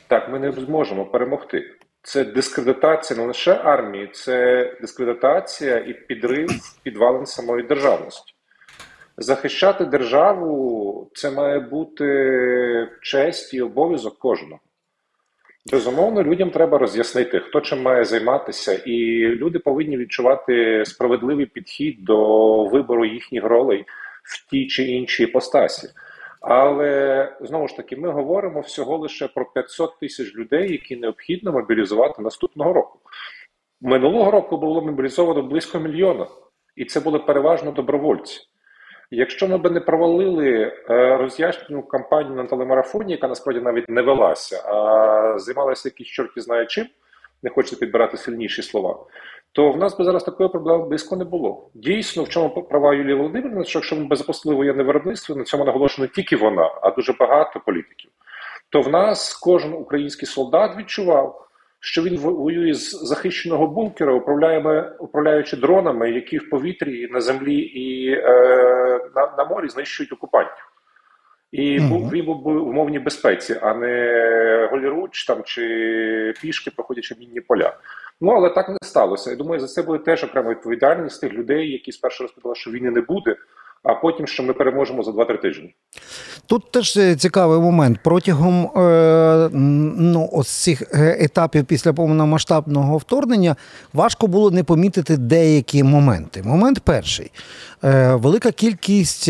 Так 0.09 0.29
ми 0.29 0.39
не 0.39 0.53
зможемо 0.53 1.07
перемогти. 1.07 1.65
Це 2.07 2.25
дискредитація 2.25 3.21
не 3.21 3.27
лише 3.27 3.53
армії, 3.53 4.11
це 4.13 4.65
дискредитація 4.81 5.77
і 5.77 5.93
підрив 5.93 6.51
підвалин 6.83 7.27
самої 7.27 7.63
державності. 7.63 8.33
Захищати 9.17 9.85
державу 9.85 11.11
це 11.15 11.31
має 11.31 11.61
бути 11.61 12.89
честь 13.03 13.55
і 13.55 13.61
обов'язок 13.61 14.19
кожного. 14.19 14.61
Безумовно, 15.73 16.23
людям 16.23 16.51
треба 16.51 16.79
роз'яснити, 16.79 17.41
хто 17.41 17.61
чим 17.61 17.83
має 17.83 18.05
займатися, 18.05 18.75
і 18.75 19.27
люди 19.27 19.59
повинні 19.59 19.97
відчувати 19.97 20.85
справедливий 20.87 21.47
підхід 21.47 22.05
до 22.05 22.65
вибору 22.65 23.05
їхніх 23.05 23.45
ролей 23.45 23.85
в 24.25 24.51
тій 24.51 24.67
чи 24.67 24.83
іншій 24.83 25.27
постасі. 25.27 25.89
Але 26.49 27.33
знову 27.41 27.69
ж 27.69 27.77
таки, 27.77 27.97
ми 27.97 28.11
говоримо 28.11 28.61
всього 28.61 28.99
лише 28.99 29.29
про 29.29 29.45
500 29.45 29.99
тисяч 29.99 30.35
людей, 30.35 30.73
які 30.73 30.97
необхідно 30.97 31.53
мобілізувати 31.53 32.23
наступного 32.23 32.73
року. 32.73 32.99
Минулого 33.81 34.31
року 34.31 34.57
було 34.57 34.83
мобілізовано 34.83 35.43
близько 35.43 35.79
мільйона, 35.79 36.27
і 36.77 36.85
це 36.85 37.01
були 37.01 37.19
переважно 37.19 37.71
добровольці. 37.71 38.41
Якщо 39.11 39.49
ми 39.49 39.59
би 39.59 39.71
не 39.71 39.81
провалили 39.81 40.73
е, 40.91 41.17
роз'яснювальну 41.17 41.83
кампанію 41.83 42.35
на 42.35 42.47
телемарафоні, 42.47 43.13
яка 43.13 43.29
насправді 43.29 43.61
навіть 43.61 43.89
не 43.89 44.03
велася, 44.03 44.63
а 44.67 45.39
займалася 45.39 45.89
якісь 45.89 46.09
чорті 46.09 46.41
знає 46.41 46.67
чим, 46.67 46.87
не 47.43 47.51
хочеться 47.51 47.77
підбирати 47.77 48.17
сильніші 48.17 48.63
слова, 48.63 49.07
то 49.57 49.73
в 49.73 49.77
нас 49.77 49.99
би 49.99 50.05
зараз 50.05 50.25
такої 50.25 50.49
проблеми 50.49 50.89
близько 50.89 51.17
не 51.17 51.25
було. 51.25 51.71
Дійсно, 51.75 52.23
в 52.23 52.29
чому 52.29 52.51
права 52.51 52.95
Юлії 52.95 53.15
Володимирівни, 53.15 53.65
що 53.65 53.79
якщо 53.79 53.97
ми 53.97 54.05
би 54.05 54.17
запустили 54.17 54.55
воєнне 54.55 54.83
виробництво, 54.83 55.37
на 55.37 55.45
цьому 55.45 55.65
наголошено 55.65 56.07
не 56.07 56.13
тільки 56.15 56.37
вона, 56.37 56.71
а 56.83 56.91
дуже 56.91 57.13
багато 57.13 57.61
політиків. 57.67 58.11
То 58.71 58.81
в 58.81 58.89
нас 58.89 59.35
кожен 59.35 59.73
український 59.73 60.27
солдат 60.27 60.77
відчував 60.77 61.43
що 61.81 62.03
він 62.03 62.19
воює 62.19 62.75
з 62.75 62.91
захищеного 62.91 63.67
бункера, 63.67 64.13
управляючи 64.99 65.57
дронами, 65.57 66.11
які 66.11 66.39
в 66.39 66.51
повітрі 66.51 67.09
на 67.11 67.21
землі 67.21 67.57
і 67.57 68.11
е, 68.11 69.01
на, 69.15 69.35
на 69.39 69.45
морі 69.45 69.69
знищують 69.69 70.13
окупантів. 70.13 70.65
І 71.53 71.79
-hmm. 71.79 72.11
він 72.11 72.25
був 72.25 72.45
би 72.45 72.61
в 72.61 72.73
мовній 72.73 72.99
безпеці, 72.99 73.59
а 73.63 73.75
не 73.75 74.69
голіруч 74.71 75.25
там 75.25 75.43
чи 75.45 76.35
пішки, 76.43 76.71
проходячи 76.71 77.15
мінні 77.21 77.41
поля. 77.41 77.77
Ну 78.21 78.33
але 78.33 78.51
так 78.51 78.69
не 78.69 78.77
сталося. 78.83 79.31
Я 79.31 79.37
думаю, 79.37 79.61
за 79.61 79.67
це 79.67 79.83
буде 79.83 79.99
теж 80.05 80.25
окрема 80.25 80.51
відповідальність 80.51 81.21
тих 81.21 81.33
людей, 81.33 81.73
які 81.73 81.93
спершу 81.93 82.25
розповідали, 82.25 82.55
що 82.55 82.71
війни 82.71 82.91
не 82.91 83.01
буде 83.01 83.37
а 83.87 83.95
потім 83.95 84.27
що 84.27 84.43
ми 84.43 84.53
переможемо 84.53 85.03
за 85.03 85.11
2-3 85.11 85.43
тижні. 85.43 85.75
Тут 86.47 86.71
теж 86.71 86.97
е, 86.97 87.17
цікавий 87.17 87.61
момент. 87.61 87.99
Протягом 88.03 88.65
е, 88.65 89.49
ну, 89.99 90.29
ось 90.33 90.49
цих 90.49 90.83
е, 90.83 91.17
етапів 91.21 91.65
після 91.65 91.93
повномасштабного 91.93 92.97
вторгнення 92.97 93.57
важко 93.93 94.27
було 94.27 94.51
не 94.51 94.65
помітити 94.65 95.17
деякі 95.17 95.83
моменти. 95.83 96.43
Момент 96.45 96.81
перший. 96.81 97.31
Велика 98.13 98.53
кількість 98.53 99.29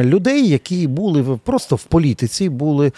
людей, 0.00 0.48
які 0.48 0.86
були 0.86 1.38
просто 1.44 1.76
в 1.76 1.82
політиці, 1.84 2.48
були, 2.48 2.92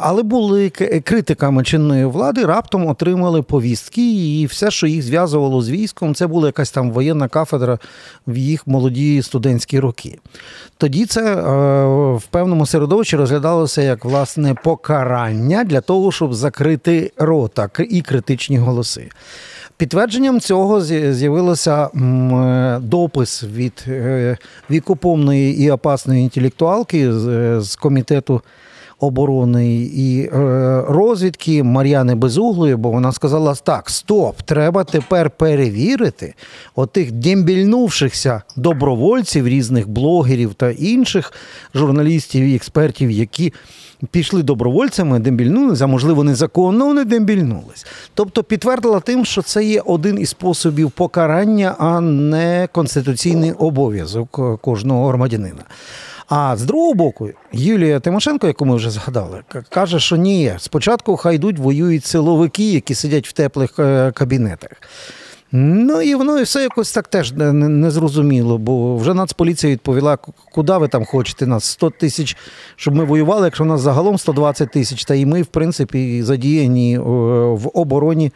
але 0.00 0.22
були 0.22 0.70
критиками 1.04 1.64
чинної 1.64 2.04
влади, 2.04 2.44
раптом 2.44 2.86
отримали 2.86 3.42
повістки, 3.42 4.40
і 4.40 4.46
все, 4.46 4.70
що 4.70 4.86
їх 4.86 5.02
зв'язувало 5.02 5.62
з 5.62 5.70
військом, 5.70 6.14
це 6.14 6.26
була 6.26 6.46
якась 6.46 6.70
там 6.70 6.90
воєнна 6.90 7.28
кафедра 7.28 7.78
в 8.26 8.36
їх 8.36 8.66
молодій 8.66 9.22
студентській 9.22 9.53
сталінські 9.54 9.80
роки. 9.80 10.18
Тоді 10.78 11.06
це 11.06 11.34
е, 11.34 12.16
в 12.16 12.22
певному 12.30 12.66
середовищі 12.66 13.16
розглядалося 13.16 13.82
як 13.82 14.04
власне 14.04 14.54
покарання 14.64 15.64
для 15.64 15.80
того, 15.80 16.12
щоб 16.12 16.34
закрити 16.34 17.12
рота 17.16 17.68
і 17.90 18.02
критичні 18.02 18.58
голоси. 18.58 19.08
Підтвердженням 19.76 20.40
цього 20.40 20.80
з'явився 20.80 21.86
е, 21.86 22.78
допис 22.80 23.44
від 23.44 23.86
вікоповної 24.70 25.62
і 25.62 25.70
опасної 25.70 26.22
інтелектуалки 26.22 27.12
з 27.60 27.76
комітету 27.80 28.42
оборони 29.00 29.90
і 29.94 30.28
розвідки 30.88 31.62
Мар'яни 31.62 32.14
Безуглої, 32.14 32.76
бо 32.76 32.90
вона 32.90 33.12
сказала: 33.12 33.54
так, 33.54 33.90
стоп, 33.90 34.42
треба 34.42 34.84
тепер 34.84 35.30
перевірити 35.30 36.34
отих 36.74 37.12
дембільнувшихся 37.12 38.42
добровольців, 38.56 39.48
різних 39.48 39.88
блогерів 39.88 40.54
та 40.54 40.70
інших 40.70 41.32
журналістів 41.74 42.44
і 42.44 42.54
експертів, 42.54 43.10
які 43.10 43.52
пішли 44.10 44.42
добровольцями, 44.42 45.18
дембільнулися, 45.18 45.84
а 45.84 45.86
можливо, 45.86 46.24
незаконно 46.24 46.86
вони 46.86 47.04
дембільнулись. 47.04 47.86
Тобто 48.14 48.42
підтвердила 48.42 49.00
тим, 49.00 49.24
що 49.24 49.42
це 49.42 49.64
є 49.64 49.80
один 49.80 50.18
із 50.18 50.28
способів 50.28 50.90
покарання, 50.90 51.74
а 51.78 52.00
не 52.00 52.68
конституційний 52.72 53.52
обов'язок 53.52 54.60
кожного 54.60 55.08
громадянина. 55.08 55.62
А 56.28 56.56
з 56.56 56.62
другого 56.62 56.94
боку, 56.94 57.30
Юлія 57.52 58.00
Тимошенко, 58.00 58.46
яку 58.46 58.64
ми 58.64 58.76
вже 58.76 58.90
згадали, 58.90 59.40
каже, 59.68 60.00
що 60.00 60.16
ні, 60.16 60.54
спочатку 60.58 61.16
хай 61.16 61.34
йдуть 61.34 61.58
воюють 61.58 62.04
силовики, 62.04 62.72
які 62.72 62.94
сидять 62.94 63.28
в 63.28 63.32
теплих 63.32 63.78
е, 63.78 64.12
кабінетах. 64.12 64.70
Ну 65.56 66.02
і 66.02 66.14
воно 66.14 66.38
і 66.38 66.42
все 66.42 66.62
якось 66.62 66.92
так 66.92 67.08
теж 67.08 67.32
незрозуміло, 67.32 68.58
бо 68.58 68.96
вже 68.96 69.14
Нацполіція 69.14 69.72
відповіла, 69.72 70.18
куди 70.52 70.72
ви 70.72 70.88
там 70.88 71.04
хочете 71.04 71.46
нас 71.46 71.64
100 71.64 71.90
тисяч, 71.90 72.36
щоб 72.76 72.94
ми 72.94 73.04
воювали, 73.04 73.44
якщо 73.44 73.64
у 73.64 73.66
нас 73.66 73.80
загалом 73.80 74.18
120 74.18 74.70
тисяч, 74.70 75.04
та 75.04 75.14
і 75.14 75.26
ми, 75.26 75.42
в 75.42 75.46
принципі, 75.46 76.22
задіяні 76.22 76.98
в 76.98 77.68
обороні 77.74 78.32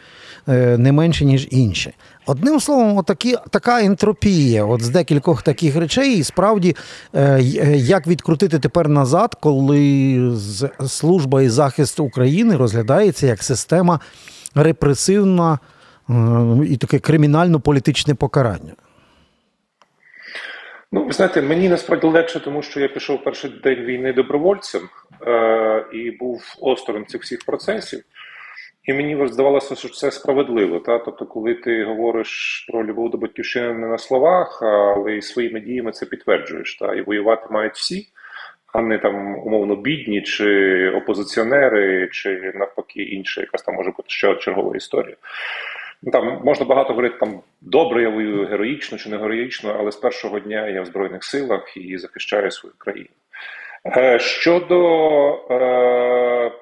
е, 0.48 0.78
не 0.78 0.92
менше, 0.92 1.24
ніж 1.24 1.48
інші. 1.50 1.92
Одним 2.28 2.60
словом, 2.60 2.96
отакі, 2.96 3.36
така 3.50 3.82
ентропія 3.82 4.64
от 4.64 4.82
з 4.82 4.88
декількох 4.88 5.42
таких 5.42 5.76
речей, 5.76 6.18
і 6.18 6.22
справді, 6.22 6.76
е, 7.14 7.22
е, 7.22 7.76
як 7.76 8.06
відкрутити 8.06 8.58
тепер 8.58 8.88
назад, 8.88 9.34
коли 9.40 10.32
служба 10.86 11.42
і 11.42 11.48
захист 11.48 12.00
України 12.00 12.56
розглядається 12.56 13.26
як 13.26 13.42
система 13.42 14.00
репресивна 14.54 15.58
і 16.68 16.76
таке 16.76 16.98
кримінально-політичне 16.98 18.14
покарання? 18.14 18.72
Ну, 20.92 21.04
ви 21.04 21.12
знаєте, 21.12 21.42
мені 21.42 21.68
насправді 21.68 22.06
легше, 22.06 22.40
тому 22.40 22.62
що 22.62 22.80
я 22.80 22.88
пішов 22.88 23.24
перший 23.24 23.50
день 23.64 23.84
війни 23.84 24.12
добровольцем 24.12 24.82
е- 25.26 25.84
і 25.92 26.10
був 26.10 26.42
осторонь 26.60 27.06
цих 27.06 27.22
всіх 27.22 27.38
процесів. 27.46 28.02
І 28.88 28.92
мені 28.92 29.28
здавалося, 29.28 29.74
що 29.74 29.88
це 29.88 30.10
справедливо. 30.10 30.78
Та? 30.78 30.98
Тобто, 30.98 31.26
коли 31.26 31.54
ти 31.54 31.84
говориш 31.84 32.64
про 32.68 32.84
любов 32.84 33.10
до 33.10 33.18
батьківщини 33.18 33.72
не 33.72 33.86
на 33.86 33.98
словах, 33.98 34.62
але 34.62 35.12
й 35.12 35.22
своїми 35.22 35.60
діями 35.60 35.92
це 35.92 36.06
підтверджуєш. 36.06 36.76
Та? 36.76 36.94
І 36.94 37.02
воювати 37.02 37.46
мають 37.50 37.74
всі, 37.74 38.08
а 38.72 38.82
не 38.82 38.98
там 38.98 39.38
умовно 39.38 39.76
бідні, 39.76 40.22
чи 40.22 40.90
опозиціонери, 40.90 42.08
чи 42.12 42.52
навпаки 42.54 43.02
інша, 43.02 43.40
якась 43.40 43.62
там 43.62 43.74
може 43.74 43.90
бути 43.90 44.04
ще 44.06 44.34
чергова 44.34 44.76
історія. 44.76 45.16
Ну, 46.02 46.12
там 46.12 46.40
можна 46.44 46.66
багато 46.66 46.88
говорити 46.88 47.16
там 47.20 47.40
добре, 47.60 48.02
я 48.02 48.08
воюю 48.08 48.46
героїчно 48.46 48.98
чи 48.98 49.10
не 49.10 49.16
героїчно, 49.18 49.76
але 49.78 49.92
з 49.92 49.96
першого 49.96 50.40
дня 50.40 50.68
я 50.68 50.82
в 50.82 50.86
Збройних 50.86 51.24
силах 51.24 51.76
і 51.76 51.98
захищаю 51.98 52.50
свою 52.50 52.74
країну. 52.78 53.08
Е, 53.96 54.18
щодо 54.18 54.78
е, 55.50 56.52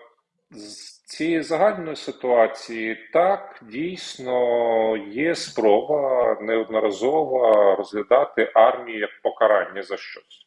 цієї 1.07 1.43
загальної 1.43 1.97
ситуації, 1.97 3.09
так 3.13 3.61
дійсно 3.63 4.97
є 4.97 5.35
спроба 5.35 6.37
неодноразово 6.41 7.75
розглядати 7.79 8.51
армію 8.55 8.99
як 8.99 9.11
покарання 9.23 9.83
за 9.83 9.97
щось. 9.97 10.47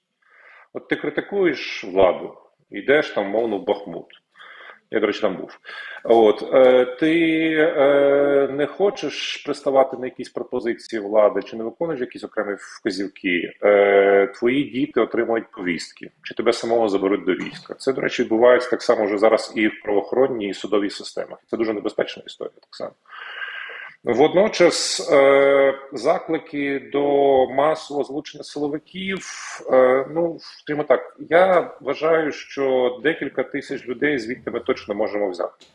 От 0.73 0.87
ти 0.87 0.95
критикуєш 0.95 1.83
владу, 1.83 2.37
йдеш 2.69 3.09
там, 3.09 3.29
мовно, 3.29 3.57
в 3.57 3.65
Бахмут. 3.65 4.18
Я, 4.91 4.99
до 4.99 5.07
речі, 5.07 5.21
там 5.21 5.37
був. 5.37 5.59
От 6.03 6.49
е, 6.53 6.85
ти 6.85 7.51
е, 7.59 8.47
не 8.51 8.65
хочеш 8.65 9.43
приставати 9.45 9.97
на 9.97 10.05
якісь 10.05 10.29
пропозиції 10.29 11.01
влади, 11.01 11.41
чи 11.41 11.57
не 11.57 11.63
виконуєш 11.63 12.01
якісь 12.01 12.23
окремі 12.23 12.55
вказівки? 12.59 13.53
Е, 13.63 14.27
Твої 14.27 14.63
діти 14.63 15.01
отримують 15.01 15.51
повістки, 15.51 16.11
чи 16.23 16.33
тебе 16.33 16.53
самого 16.53 16.89
заберуть 16.89 17.25
до 17.25 17.33
війська? 17.33 17.73
Це, 17.73 17.93
до 17.93 18.01
речі, 18.01 18.23
відбувається 18.23 18.69
так 18.69 18.81
само 18.81 19.05
вже 19.05 19.17
зараз 19.17 19.53
і 19.55 19.67
в 19.67 19.81
правоохоронній 19.83 20.49
і 20.49 20.53
судовій 20.53 20.89
системах. 20.89 21.39
Це 21.47 21.57
дуже 21.57 21.73
небезпечна 21.73 22.23
історія, 22.25 22.55
так 22.61 22.75
само. 22.75 22.91
Водночас 24.03 25.09
е, 25.11 25.79
заклики 25.93 26.89
до 26.93 27.47
масового 27.49 28.03
злучення 28.03 28.43
силовиків. 28.43 29.25
Е, 29.71 30.05
ну 30.13 30.37
скажімо 30.39 30.83
так, 30.83 31.15
я 31.29 31.71
вважаю, 31.81 32.31
що 32.31 32.97
декілька 33.03 33.43
тисяч 33.43 33.87
людей 33.87 34.19
звідти 34.19 34.51
ми 34.51 34.59
точно 34.59 34.95
можемо 34.95 35.29
взяти. 35.29 35.65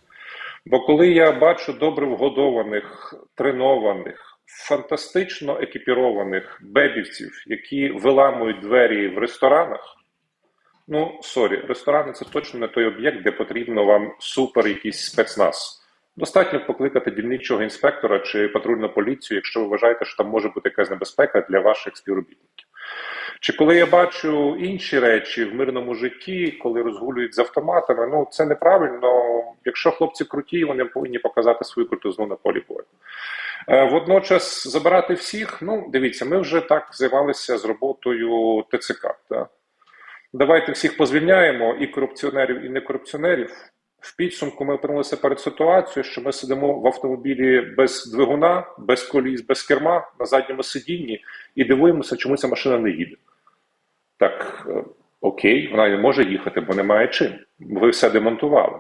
Бо 0.66 0.80
коли 0.80 1.08
я 1.08 1.32
бачу 1.32 1.72
добре 1.72 2.06
вгодованих, 2.06 3.14
тренованих, 3.34 4.38
фантастично 4.46 5.58
екіпірованих 5.60 6.60
бебівців, 6.62 7.44
які 7.46 7.88
виламують 7.88 8.60
двері 8.60 9.08
в 9.08 9.18
ресторанах. 9.18 9.96
Ну 10.88 11.18
sorry, 11.22 11.56
ресторани 11.56 12.12
це 12.12 12.24
точно 12.24 12.60
не 12.60 12.68
той 12.68 12.84
об'єкт, 12.84 13.22
де 13.22 13.30
потрібно 13.30 13.84
вам 13.84 14.12
супер 14.18 14.68
якийсь 14.68 15.04
спецназ. 15.04 15.83
Достатньо 16.16 16.66
покликати 16.66 17.10
дільничого 17.10 17.62
інспектора 17.62 18.18
чи 18.18 18.48
патрульну 18.48 18.88
поліцію, 18.88 19.36
якщо 19.36 19.60
ви 19.60 19.66
вважаєте, 19.66 20.04
що 20.04 20.16
там 20.16 20.28
може 20.28 20.48
бути 20.48 20.68
якась 20.68 20.90
небезпека 20.90 21.40
для 21.50 21.60
ваших 21.60 21.96
співробітників. 21.96 22.68
Чи 23.40 23.52
коли 23.52 23.76
я 23.76 23.86
бачу 23.86 24.56
інші 24.56 24.98
речі 24.98 25.44
в 25.44 25.54
мирному 25.54 25.94
житті, 25.94 26.58
коли 26.62 26.82
розгулюють 26.82 27.34
з 27.34 27.38
автоматами, 27.38 28.06
ну 28.06 28.28
це 28.30 28.46
неправильно. 28.46 29.40
Якщо 29.64 29.90
хлопці 29.90 30.24
круті, 30.24 30.64
вони 30.64 30.84
повинні 30.84 31.18
показати 31.18 31.64
свою 31.64 31.88
крутизну 31.88 32.26
на 32.26 32.36
полі 32.36 32.62
бою. 32.68 32.84
Е, 33.68 33.84
водночас 33.84 34.68
забирати 34.68 35.14
всіх, 35.14 35.62
ну 35.62 35.88
дивіться, 35.92 36.24
ми 36.24 36.38
вже 36.38 36.60
так 36.60 36.88
займалися 36.92 37.58
з 37.58 37.64
роботою 37.64 38.64
ТЦК. 38.72 39.14
Так? 39.28 39.50
Давайте 40.32 40.72
всіх 40.72 40.96
позвільняємо 40.96 41.76
і 41.80 41.86
корупціонерів, 41.86 42.64
і 42.64 42.68
некорупціонерів. 42.68 43.50
В 44.04 44.16
підсумку 44.16 44.64
ми 44.64 44.74
опинилися 44.74 45.16
перед 45.16 45.40
ситуацією, 45.40 46.10
що 46.10 46.20
ми 46.20 46.32
сидимо 46.32 46.80
в 46.80 46.86
автомобілі 46.86 47.60
без 47.60 48.06
двигуна, 48.06 48.66
без 48.78 49.02
коліс, 49.02 49.40
без 49.40 49.62
керма 49.62 50.10
на 50.20 50.26
задньому 50.26 50.62
сидінні 50.62 51.24
і 51.54 51.64
дивуємося, 51.64 52.16
чому 52.16 52.36
ця 52.36 52.48
машина 52.48 52.78
не 52.78 52.90
їде. 52.90 53.16
Так, 54.18 54.66
е, 54.68 54.84
окей, 55.20 55.68
вона 55.70 55.88
не 55.88 55.96
може 55.96 56.24
їхати, 56.24 56.60
бо 56.60 56.74
немає 56.74 57.08
чим. 57.08 57.32
Ви 57.58 57.90
все 57.90 58.10
демонтували. 58.10 58.78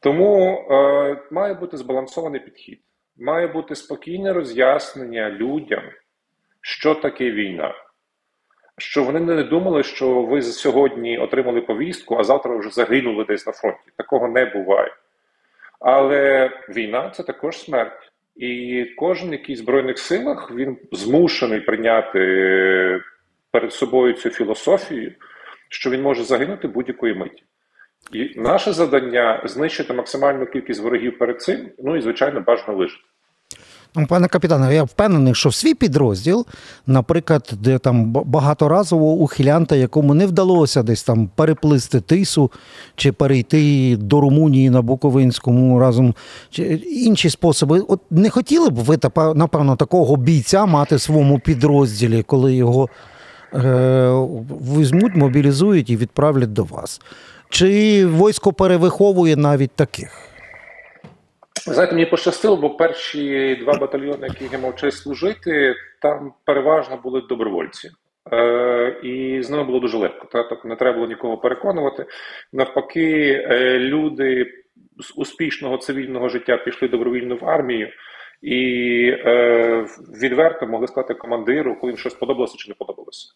Тому 0.00 0.58
е, 0.70 1.22
має 1.30 1.54
бути 1.54 1.76
збалансований 1.76 2.40
підхід, 2.40 2.80
має 3.16 3.46
бути 3.46 3.74
спокійне 3.74 4.32
роз'яснення 4.32 5.30
людям, 5.30 5.82
що 6.60 6.94
таке 6.94 7.30
війна 7.30 7.74
що 8.78 9.04
вони 9.04 9.20
не 9.20 9.42
думали, 9.42 9.82
що 9.82 10.22
ви 10.22 10.42
сьогодні 10.42 11.18
отримали 11.18 11.60
повістку, 11.60 12.16
а 12.16 12.24
завтра 12.24 12.56
вже 12.56 12.70
загинули 12.70 13.24
десь 13.24 13.46
на 13.46 13.52
фронті. 13.52 13.78
Такого 13.96 14.28
не 14.28 14.44
буває. 14.44 14.94
Але 15.80 16.50
війна 16.68 17.10
це 17.10 17.22
також 17.22 17.58
смерть. 17.58 18.12
І 18.36 18.84
кожен, 18.96 19.32
який 19.32 19.54
в 19.54 19.58
Збройних 19.58 19.98
силах, 19.98 20.52
він 20.54 20.76
змушений 20.92 21.60
прийняти 21.60 22.20
перед 23.50 23.72
собою 23.72 24.12
цю 24.12 24.30
філософію, 24.30 25.12
що 25.68 25.90
він 25.90 26.02
може 26.02 26.24
загинути 26.24 26.68
будь-якої 26.68 27.14
миті. 27.14 27.42
І 28.12 28.40
наше 28.40 28.72
завдання 28.72 29.42
знищити 29.44 29.92
максимальну 29.92 30.46
кількість 30.46 30.82
ворогів 30.82 31.18
перед 31.18 31.42
цим, 31.42 31.70
ну 31.78 31.96
і 31.96 32.00
звичайно 32.00 32.40
бажано 32.40 32.78
вижити. 32.78 33.04
Ну, 33.96 34.06
пане 34.06 34.28
капітане, 34.28 34.74
я 34.74 34.82
впевнений, 34.82 35.34
що 35.34 35.48
в 35.48 35.54
свій 35.54 35.74
підрозділ, 35.74 36.46
наприклад, 36.86 37.52
де 37.62 37.78
там 37.78 38.12
багаторазово 38.12 39.12
ухилянта, 39.12 39.76
якому 39.76 40.14
не 40.14 40.26
вдалося 40.26 40.82
десь 40.82 41.02
там 41.02 41.30
переплисти 41.34 42.00
тису 42.00 42.50
чи 42.96 43.12
перейти 43.12 43.96
до 43.96 44.20
Румунії 44.20 44.70
на 44.70 44.82
Буковинському 44.82 45.78
разом, 45.78 46.14
чи 46.50 46.62
інші 46.84 47.30
способи. 47.30 47.80
От 47.88 48.00
не 48.10 48.30
хотіли 48.30 48.70
б 48.70 48.74
ви, 48.74 48.98
напевно, 49.34 49.76
такого 49.76 50.16
бійця 50.16 50.66
мати 50.66 50.96
в 50.96 51.00
своєму 51.00 51.38
підрозділі, 51.38 52.22
коли 52.22 52.54
його 52.54 52.88
е, 53.54 54.10
візьмуть, 54.76 55.16
мобілізують 55.16 55.90
і 55.90 55.96
відправлять 55.96 56.52
до 56.52 56.64
вас? 56.64 57.00
Чи 57.50 58.06
військо 58.06 58.52
перевиховує 58.52 59.36
навіть 59.36 59.70
таких? 59.70 60.27
Знаєте, 61.64 61.94
мені 61.94 62.06
пощастило, 62.06 62.56
бо 62.56 62.70
перші 62.70 63.56
два 63.56 63.74
батальйони, 63.74 64.26
які 64.26 64.48
я 64.52 64.58
мав 64.58 64.76
честь 64.76 64.98
служити, 64.98 65.74
там 66.02 66.32
переважно 66.44 66.96
були 66.96 67.20
добровольці. 67.20 67.90
Е, 68.32 69.00
і 69.02 69.42
з 69.42 69.50
ними 69.50 69.64
було 69.64 69.80
дуже 69.80 69.98
легко. 69.98 70.26
Тобто 70.32 70.68
не 70.68 70.76
треба 70.76 70.94
було 70.94 71.06
нікого 71.06 71.38
переконувати. 71.38 72.06
Навпаки, 72.52 73.46
е, 73.50 73.78
люди 73.78 74.46
з 74.98 75.12
успішного 75.16 75.78
цивільного 75.78 76.28
життя 76.28 76.56
пішли 76.56 76.88
добровільно 76.88 77.36
в 77.36 77.48
армію. 77.48 77.88
І 78.42 78.60
е, 79.26 79.86
відверто 80.22 80.66
могли 80.66 80.86
сказати 80.86 81.14
командиру, 81.14 81.76
коли 81.80 81.90
їм 81.90 81.98
щось 81.98 82.14
подобалося 82.14 82.56
чи 82.58 82.68
не 82.68 82.74
подобалося. 82.74 83.32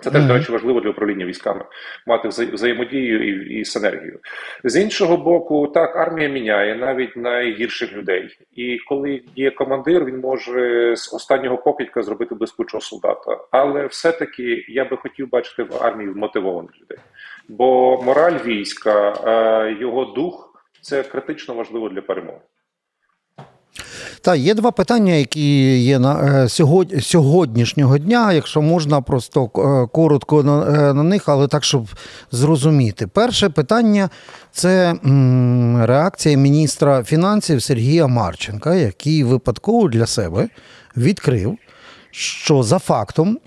Це 0.00 0.10
теж, 0.10 0.24
до 0.24 0.34
речі, 0.34 0.52
важливо 0.52 0.80
для 0.80 0.90
управління 0.90 1.24
військами 1.26 1.64
мати 2.06 2.28
взаємодію 2.28 3.28
і, 3.28 3.60
і 3.60 3.64
синергію. 3.64 4.18
З 4.64 4.80
іншого 4.82 5.16
боку, 5.16 5.66
так 5.66 5.96
армія 5.96 6.28
міняє 6.28 6.74
навіть 6.74 7.16
найгірших 7.16 7.92
людей. 7.92 8.38
І 8.56 8.78
коли 8.78 9.22
є 9.36 9.50
командир, 9.50 10.04
він 10.04 10.20
може 10.20 10.96
з 10.96 11.14
останнього 11.14 11.56
покидька 11.56 12.02
зробити 12.02 12.34
блискучого 12.34 12.80
солдата. 12.80 13.38
Але 13.50 13.86
все-таки 13.86 14.64
я 14.68 14.84
би 14.84 14.96
хотів 14.96 15.30
бачити 15.30 15.62
в 15.62 15.84
армії 15.84 16.10
вмотивованих 16.10 16.70
людей, 16.82 16.98
бо 17.48 18.02
мораль 18.02 18.38
війська, 18.44 19.12
е, 19.26 19.76
його 19.80 20.04
дух 20.04 20.54
це 20.80 21.02
критично 21.02 21.54
важливо 21.54 21.88
для 21.88 22.00
перемоги. 22.00 22.40
Та 24.24 24.34
є 24.34 24.54
два 24.54 24.70
питання, 24.70 25.12
які 25.12 25.78
є 25.82 25.98
на 25.98 26.42
е, 26.44 26.48
сьогодні, 26.48 27.00
сьогоднішнього 27.00 27.98
дня, 27.98 28.32
якщо 28.32 28.62
можна 28.62 29.00
просто 29.00 29.44
е, 29.44 29.88
коротко 29.92 30.42
на, 30.42 30.62
е, 30.62 30.94
на 30.94 31.02
них, 31.02 31.28
але 31.28 31.48
так, 31.48 31.64
щоб 31.64 31.86
зрозуміти. 32.32 33.06
Перше 33.06 33.48
питання 33.48 34.10
це 34.52 34.94
реакція 35.86 36.36
міністра 36.36 37.04
фінансів 37.04 37.62
Сергія 37.62 38.06
Марченка, 38.06 38.74
який 38.74 39.24
випадково 39.24 39.88
для 39.88 40.06
себе 40.06 40.48
відкрив, 40.96 41.58
що 42.10 42.62
за 42.62 42.78
фактом. 42.78 43.38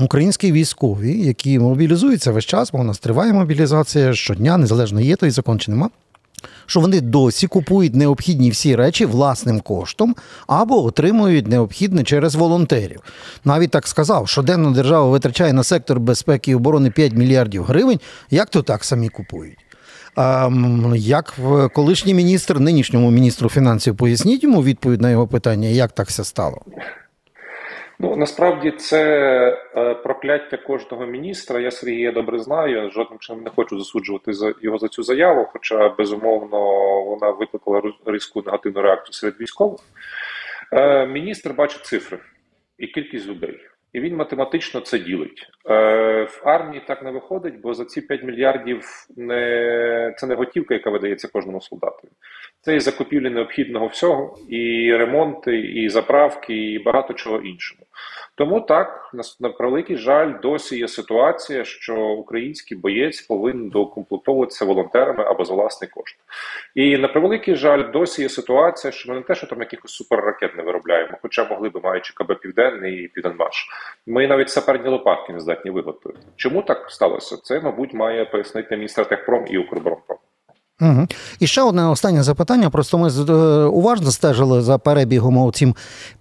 Українські 0.00 0.52
військові, 0.52 1.26
які 1.26 1.58
мобілізуються 1.58 2.32
весь 2.32 2.44
час, 2.44 2.72
бо 2.72 2.78
у 2.78 2.82
нас 2.82 2.98
триває 2.98 3.32
мобілізація 3.32 4.14
щодня, 4.14 4.56
незалежно 4.56 5.00
є 5.00 5.16
той 5.16 5.30
закон 5.30 5.58
чи 5.58 5.70
нема 5.70 5.90
що 6.66 6.80
вони 6.80 7.00
досі 7.00 7.46
купують 7.46 7.94
необхідні 7.94 8.50
всі 8.50 8.76
речі 8.76 9.06
власним 9.06 9.60
коштом 9.60 10.16
або 10.46 10.84
отримують 10.84 11.46
необхідне 11.46 12.04
через 12.04 12.34
волонтерів. 12.34 13.00
Навіть 13.44 13.70
так 13.70 13.86
сказав, 13.86 14.28
що 14.28 14.42
денно 14.42 14.70
держава 14.70 15.08
витрачає 15.10 15.52
на 15.52 15.64
сектор 15.64 16.00
безпеки 16.00 16.50
і 16.50 16.54
оборони 16.54 16.90
5 16.90 17.12
мільярдів 17.12 17.64
гривень. 17.64 18.00
Як 18.30 18.50
то 18.50 18.62
так 18.62 18.84
самі 18.84 19.08
купують? 19.08 19.58
А, 20.16 20.50
Як 20.94 21.34
колишній 21.74 22.14
міністр, 22.14 22.60
нинішньому 22.60 23.10
міністру 23.10 23.48
фінансів, 23.48 23.96
поясніть 23.96 24.42
йому 24.42 24.62
відповідь 24.62 25.00
на 25.00 25.10
його 25.10 25.26
питання, 25.26 25.68
як 25.68 25.92
так 25.92 26.08
все 26.08 26.24
стало? 26.24 26.62
Ну 27.98 28.16
насправді 28.16 28.70
це 28.70 29.02
е, 29.76 29.94
прокляття 29.94 30.56
кожного 30.56 31.06
міністра. 31.06 31.60
Я 31.60 31.70
Сергія 31.70 32.12
добре 32.12 32.38
знаю. 32.38 32.90
Жодним 32.90 33.18
чином 33.18 33.44
не 33.44 33.50
хочу 33.50 33.78
засуджувати 33.78 34.32
за 34.32 34.54
його 34.62 34.78
за 34.78 34.88
цю 34.88 35.02
заяву. 35.02 35.46
Хоча 35.52 35.88
безумовно 35.88 36.58
вона 37.04 37.30
викликала 37.30 37.82
різку 38.06 38.42
негативну 38.46 38.82
реакцію 38.82 39.12
серед 39.12 39.40
військових. 39.40 39.80
Е, 40.72 41.06
міністр 41.06 41.52
бачить 41.52 41.84
цифри 41.84 42.18
і 42.78 42.86
кількість 42.86 43.26
людей. 43.26 43.60
І 43.92 44.00
він 44.00 44.16
математично 44.16 44.80
це 44.80 44.98
ділить. 44.98 45.48
Е, 45.70 46.22
В 46.22 46.42
армії 46.44 46.82
так 46.86 47.02
не 47.02 47.10
виходить, 47.10 47.60
бо 47.60 47.74
за 47.74 47.84
ці 47.84 48.00
5 48.00 48.22
мільярдів 48.22 49.06
не 49.16 50.14
це 50.18 50.26
не 50.26 50.34
готівка, 50.34 50.74
яка 50.74 50.90
видається 50.90 51.28
кожному 51.28 51.60
солдату. 51.60 52.08
Це 52.66 52.76
і 52.76 52.80
закупівлі 52.80 53.30
необхідного 53.30 53.86
всього, 53.86 54.38
і 54.48 54.92
ремонти, 54.96 55.60
і 55.60 55.88
заправки, 55.88 56.72
і 56.72 56.78
багато 56.78 57.14
чого 57.14 57.38
іншого. 57.38 57.82
Тому 58.34 58.60
так 58.60 59.10
на, 59.40 59.48
превеликий 59.48 59.96
жаль, 59.96 60.32
досі 60.42 60.78
є 60.78 60.88
ситуація, 60.88 61.64
що 61.64 61.96
український 61.96 62.76
боєць 62.76 63.20
повинен 63.20 63.68
докомплектовуватися 63.68 64.64
волонтерами 64.64 65.24
або 65.24 65.44
за 65.44 65.54
власний 65.54 65.90
кошт. 65.90 66.16
І 66.74 66.98
на 66.98 67.08
превеликий 67.08 67.54
жаль, 67.54 67.92
досі 67.92 68.22
є 68.22 68.28
ситуація, 68.28 68.92
що 68.92 69.12
ми 69.12 69.18
не 69.18 69.22
те, 69.22 69.34
що 69.34 69.46
там 69.46 69.60
якихось 69.60 69.92
суперракет 69.92 70.56
не 70.56 70.62
виробляємо, 70.62 71.18
хоча 71.22 71.44
могли 71.44 71.68
би 71.68 71.80
маючи 71.80 72.14
КБ 72.14 72.40
Південний 72.40 72.94
і 72.94 73.08
Південмаш. 73.08 73.68
Ми 74.06 74.26
навіть 74.26 74.50
саперні 74.50 74.88
лопатки 74.88 75.32
не 75.32 75.40
здатні 75.40 75.70
виготовити. 75.70 76.20
Чому 76.36 76.62
так 76.62 76.90
сталося? 76.90 77.36
Це, 77.36 77.60
мабуть, 77.60 77.94
має 77.94 78.24
пояснити 78.24 78.76
міністр 78.76 79.06
Техпром 79.06 79.44
і 79.50 79.58
Укрборонпром. 79.58 80.18
Угу. 80.80 81.06
І 81.40 81.46
ще 81.46 81.62
одне 81.62 81.88
останнє 81.88 82.22
запитання. 82.22 82.70
Просто 82.70 82.98
ми 82.98 83.08
е, 83.08 83.32
уважно 83.64 84.10
стежили 84.10 84.62
за 84.62 84.78
перебігом 84.78 85.52
цим 85.52 85.74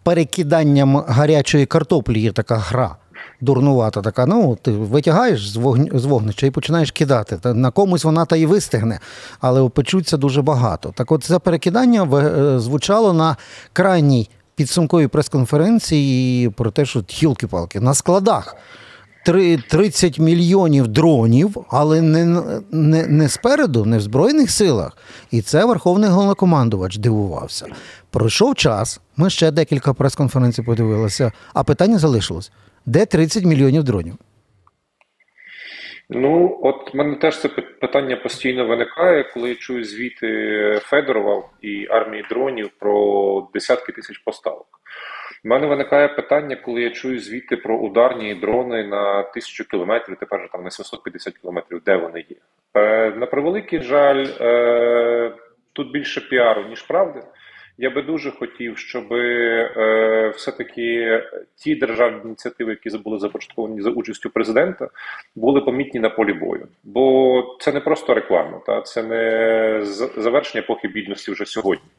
перекиданням 0.04 0.98
гарячої 1.08 1.66
картоплі. 1.66 2.20
Є 2.20 2.32
така 2.32 2.56
гра. 2.56 2.96
Дурнувата 3.42 4.02
така, 4.02 4.26
ну 4.26 4.58
ти 4.62 4.72
витягаєш 4.72 5.50
з 5.50 5.56
вогн... 5.56 5.88
з 5.94 6.06
вогнища 6.06 6.48
і 6.48 6.52
починаєш 6.52 6.92
кидати. 6.92 7.54
На 7.54 7.72
комусь 7.72 8.04
вона 8.04 8.26
та 8.26 8.36
і 8.36 8.46
вистигне, 8.46 9.00
але 9.40 9.62
опечуться 9.62 10.18
дуже 10.18 10.42
багато. 10.42 10.94
Так, 10.96 11.12
от 11.12 11.24
це 11.24 11.40
перекидання 11.40 12.04
е, 12.04 12.60
звучало 12.60 13.14
на 13.14 13.36
крайній 13.74 14.30
підсумковій 14.56 15.08
прес-конференції 15.08 16.50
про 16.50 16.72
те, 16.72 16.86
що 16.86 17.00
тілки-палки 17.00 17.80
на 17.80 17.94
складах 17.94 18.56
30 19.26 20.20
мільйонів 20.20 20.88
дронів, 20.88 21.66
але 21.70 22.02
не, 22.02 22.26
не, 22.72 23.08
не 23.08 23.30
спереду, 23.30 23.86
не 23.86 23.98
в 23.98 24.02
Збройних 24.02 24.52
силах. 24.52 24.98
І 25.32 25.42
це 25.42 25.66
Верховний 25.66 26.10
головнокомандувач 26.10 26.98
дивувався. 26.98 27.66
Пройшов 28.12 28.56
час, 28.56 29.02
ми 29.18 29.30
ще 29.30 29.52
декілька 29.52 29.94
прес-конференцій 29.94 30.64
подивилися, 30.64 31.32
а 31.54 31.64
питання 31.64 31.98
залишилось: 31.98 32.52
де 32.86 33.06
30 33.06 33.44
мільйонів 33.46 33.84
дронів? 33.84 34.16
Ну, 36.10 36.60
от 36.64 36.94
мене 36.94 37.16
теж 37.16 37.40
це 37.40 37.48
питання 37.82 38.16
постійно 38.16 38.68
виникає, 38.68 39.24
коли 39.24 39.50
я 39.50 39.56
чую 39.56 39.84
звіти 39.84 40.28
Федорова 40.84 41.44
і 41.62 41.88
армії 41.90 42.26
дронів 42.30 42.70
про 42.80 43.48
десятки 43.54 43.92
тисяч 43.92 44.18
поставок. 44.18 44.68
У 45.46 45.48
мене 45.48 45.68
виникає 45.68 46.08
питання, 46.08 46.56
коли 46.56 46.82
я 46.82 46.90
чую 46.90 47.20
звіти 47.20 47.58
про 47.58 47.78
ударні 47.78 48.36
дрони 48.36 48.84
на 48.84 49.24
тисячу 49.24 49.68
кілометрів, 49.68 50.18
тепер 50.20 50.40
вже 50.40 50.52
там 50.52 50.64
на 50.64 50.72
750 50.72 51.38
кілометрів, 51.38 51.82
де 51.86 51.96
вони 51.96 52.20
є. 52.20 52.36
Е, 52.74 53.12
На 53.12 53.26
превеликий 53.26 53.82
жаль, 53.82 54.26
е, 54.42 55.32
тут 55.74 55.92
більше 55.92 56.22
піару, 56.22 56.64
ніж 56.70 56.82
правди. 56.82 57.22
Я 57.78 57.90
би 57.90 58.02
дуже 58.02 58.32
хотів, 58.32 58.78
щоб 58.78 59.14
е, 59.14 60.34
все-таки 60.36 61.22
ті 61.56 61.76
державні 61.76 62.22
ініціативи, 62.26 62.78
які 62.84 62.98
були 62.98 63.20
започатковані 63.20 63.82
за 63.82 63.90
участю 63.90 64.30
президента, 64.30 64.90
були 65.36 65.62
помітні 65.62 66.00
на 66.00 66.10
полі 66.10 66.34
бою. 66.34 66.68
Бо 66.84 67.58
це 67.60 67.72
не 67.72 67.80
просто 67.80 68.14
реклама, 68.14 68.62
та 68.66 68.82
це 68.82 69.04
не 69.04 69.80
завершення 70.18 70.64
епохи 70.64 70.88
бідності 70.88 71.32
вже 71.32 71.46
сьогодні. 71.46 71.90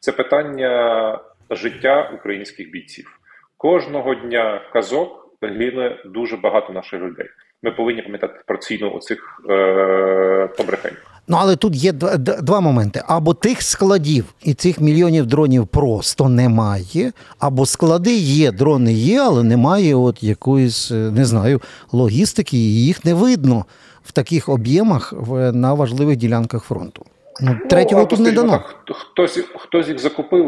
Це 0.00 0.12
питання 0.12 1.18
життя 1.50 2.10
українських 2.18 2.70
бійців. 2.70 3.20
Кожного 3.56 4.14
дня 4.14 4.60
казок 4.72 5.24
гине 5.42 5.96
дуже 6.04 6.36
багато 6.36 6.72
наших 6.72 7.00
людей. 7.00 7.26
Ми 7.62 7.70
повинні 7.70 8.02
пам'ятати 8.02 8.40
про 8.46 8.56
ціну 8.56 8.94
оцих 8.94 9.40
е, 9.50 10.48
побрехень. 10.56 10.96
Ну 11.28 11.36
але 11.40 11.56
тут 11.56 11.74
є 11.74 11.92
два, 11.92 12.16
два 12.16 12.60
моменти: 12.60 13.02
або 13.06 13.34
тих 13.34 13.62
складів 13.62 14.24
і 14.42 14.54
цих 14.54 14.80
мільйонів 14.80 15.26
дронів 15.26 15.66
просто 15.66 16.28
немає, 16.28 17.12
або 17.38 17.66
склади 17.66 18.14
є, 18.14 18.52
дрони 18.52 18.92
є, 18.92 19.20
але 19.20 19.42
немає 19.42 19.94
от 19.94 20.22
якоїсь 20.22 20.90
е, 20.90 20.94
не 20.94 21.24
знаю 21.24 21.60
логістики, 21.92 22.56
і 22.56 22.84
їх 22.84 23.04
не 23.04 23.14
видно 23.14 23.64
в 24.02 24.12
таких 24.12 24.48
об'ємах 24.48 25.14
на 25.52 25.74
важливих 25.74 26.16
ділянках 26.16 26.64
фронту. 26.64 27.06
Ну, 27.40 27.58
Третього 27.70 28.00
ну, 28.00 28.06
тут 28.06 28.20
не 28.20 28.32
дано. 28.32 28.52
Так, 28.86 28.96
хтось 28.96 29.38
хтось 29.56 29.88
їх 29.88 29.98
закупив, 29.98 30.46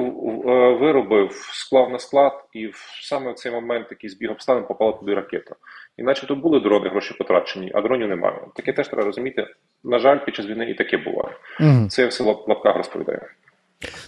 е, 0.49 0.79
виробив, 0.81 1.31
склав 1.53 1.91
на 1.91 1.99
склад, 1.99 2.33
і 2.53 2.67
в 2.67 2.77
саме 3.03 3.33
в 3.33 3.35
цей 3.35 3.53
момент 3.53 3.87
якийсь 3.91 4.15
біг 4.15 4.31
обставин 4.31 4.65
попала 4.65 4.93
туди 4.93 5.15
ракета. 5.15 5.55
Іначе 5.97 6.27
тут 6.27 6.41
були 6.41 6.61
дрони, 6.61 6.89
гроші 6.89 7.15
потрачені, 7.19 7.73
а 7.75 7.81
дронів 7.81 8.09
немає. 8.09 8.41
Таке 8.55 8.73
теж 8.73 8.89
треба 8.89 9.05
розуміти. 9.05 9.47
На 9.85 9.99
жаль, 9.99 10.19
під 10.25 10.35
час 10.35 10.47
війни 10.47 10.71
і 10.71 10.75
таке 10.75 10.97
буває. 10.97 11.37
Угу. 11.61 11.89
Це 11.89 12.03
я 12.03 12.09
все 12.09 12.25
в 12.25 12.27
лапках 12.27 12.77
розповідаю. 12.77 13.21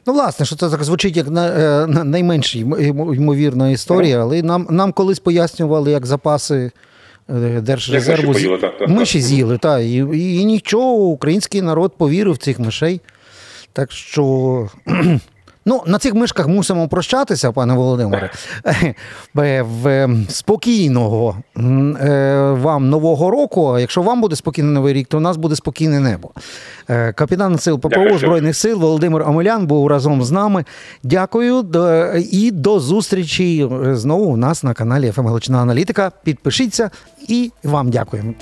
Ну, 0.07 0.13
власне, 0.13 0.47
що 0.47 0.57
це 0.57 0.71
так 0.71 0.85
звучить 0.85 1.17
як 1.17 1.27
е, 1.27 1.31
на 1.31 2.05
найменш 2.05 2.57
ймовірна 2.57 3.71
історія, 3.71 4.21
але 4.21 4.43
нам 4.43 4.67
нам 4.71 4.93
колись 4.93 5.19
пояснювали, 5.19 5.91
як 5.91 6.07
запаси 6.07 6.71
Держрезерву 7.29 8.33
поїли, 8.33 8.59
так, 8.59 8.79
та, 8.79 8.87
миші 8.87 9.21
з'їли, 9.21 9.59
та, 9.59 9.81
і, 9.81 9.93
і 10.15 10.45
нічого, 10.45 10.95
український 10.95 11.63
народ 11.63 11.93
повірив 11.97 12.33
в 12.33 12.39
цих 12.39 12.59
мишей. 12.59 13.01
Так 13.73 13.93
що, 13.93 14.69
Ну, 15.69 15.83
на 15.87 15.99
цих 15.99 16.15
мишках 16.15 16.49
мусимо 16.49 16.89
прощатися, 16.89 17.53
пане 17.53 17.75
Володимире. 17.75 18.31
Е, 19.39 19.63
в- 19.63 20.09
Спокійного 20.29 21.37
е, 21.57 22.51
вам 22.61 22.89
нового 22.89 23.31
року. 23.31 23.79
Якщо 23.79 24.03
вам 24.03 24.21
буде 24.21 24.37
спокійний 24.37 24.73
новий 24.75 24.95
рік, 24.95 25.09
то 25.09 25.17
у 25.17 25.21
нас 25.21 25.37
буде 25.37 25.57
спокійне 25.57 26.01
небо. 26.01 26.31
Е, 26.91 27.13
Капітан 27.13 27.59
сил 27.59 27.79
ППО 27.79 27.89
Дякую. 27.89 28.19
Збройних 28.19 28.57
сил 28.57 28.79
Володимир 28.81 29.23
Омелян 29.29 29.67
був 29.67 29.87
разом 29.87 30.23
з 30.23 30.31
нами. 30.31 30.65
Дякую 31.03 31.65
і 32.33 32.51
до 32.51 32.81
зустрічі 32.81 33.69
е, 33.87 33.97
знову 33.97 34.25
у 34.25 34.37
нас 34.37 34.63
на 34.65 34.75
каналі 34.75 35.11
ФМ 35.11 35.27
Галичина 35.27 35.59
Аналітика. 35.59 36.13
Підпишіться 36.25 36.91
і 37.29 37.53
вам 37.65 37.91
дякуємо. 37.91 38.33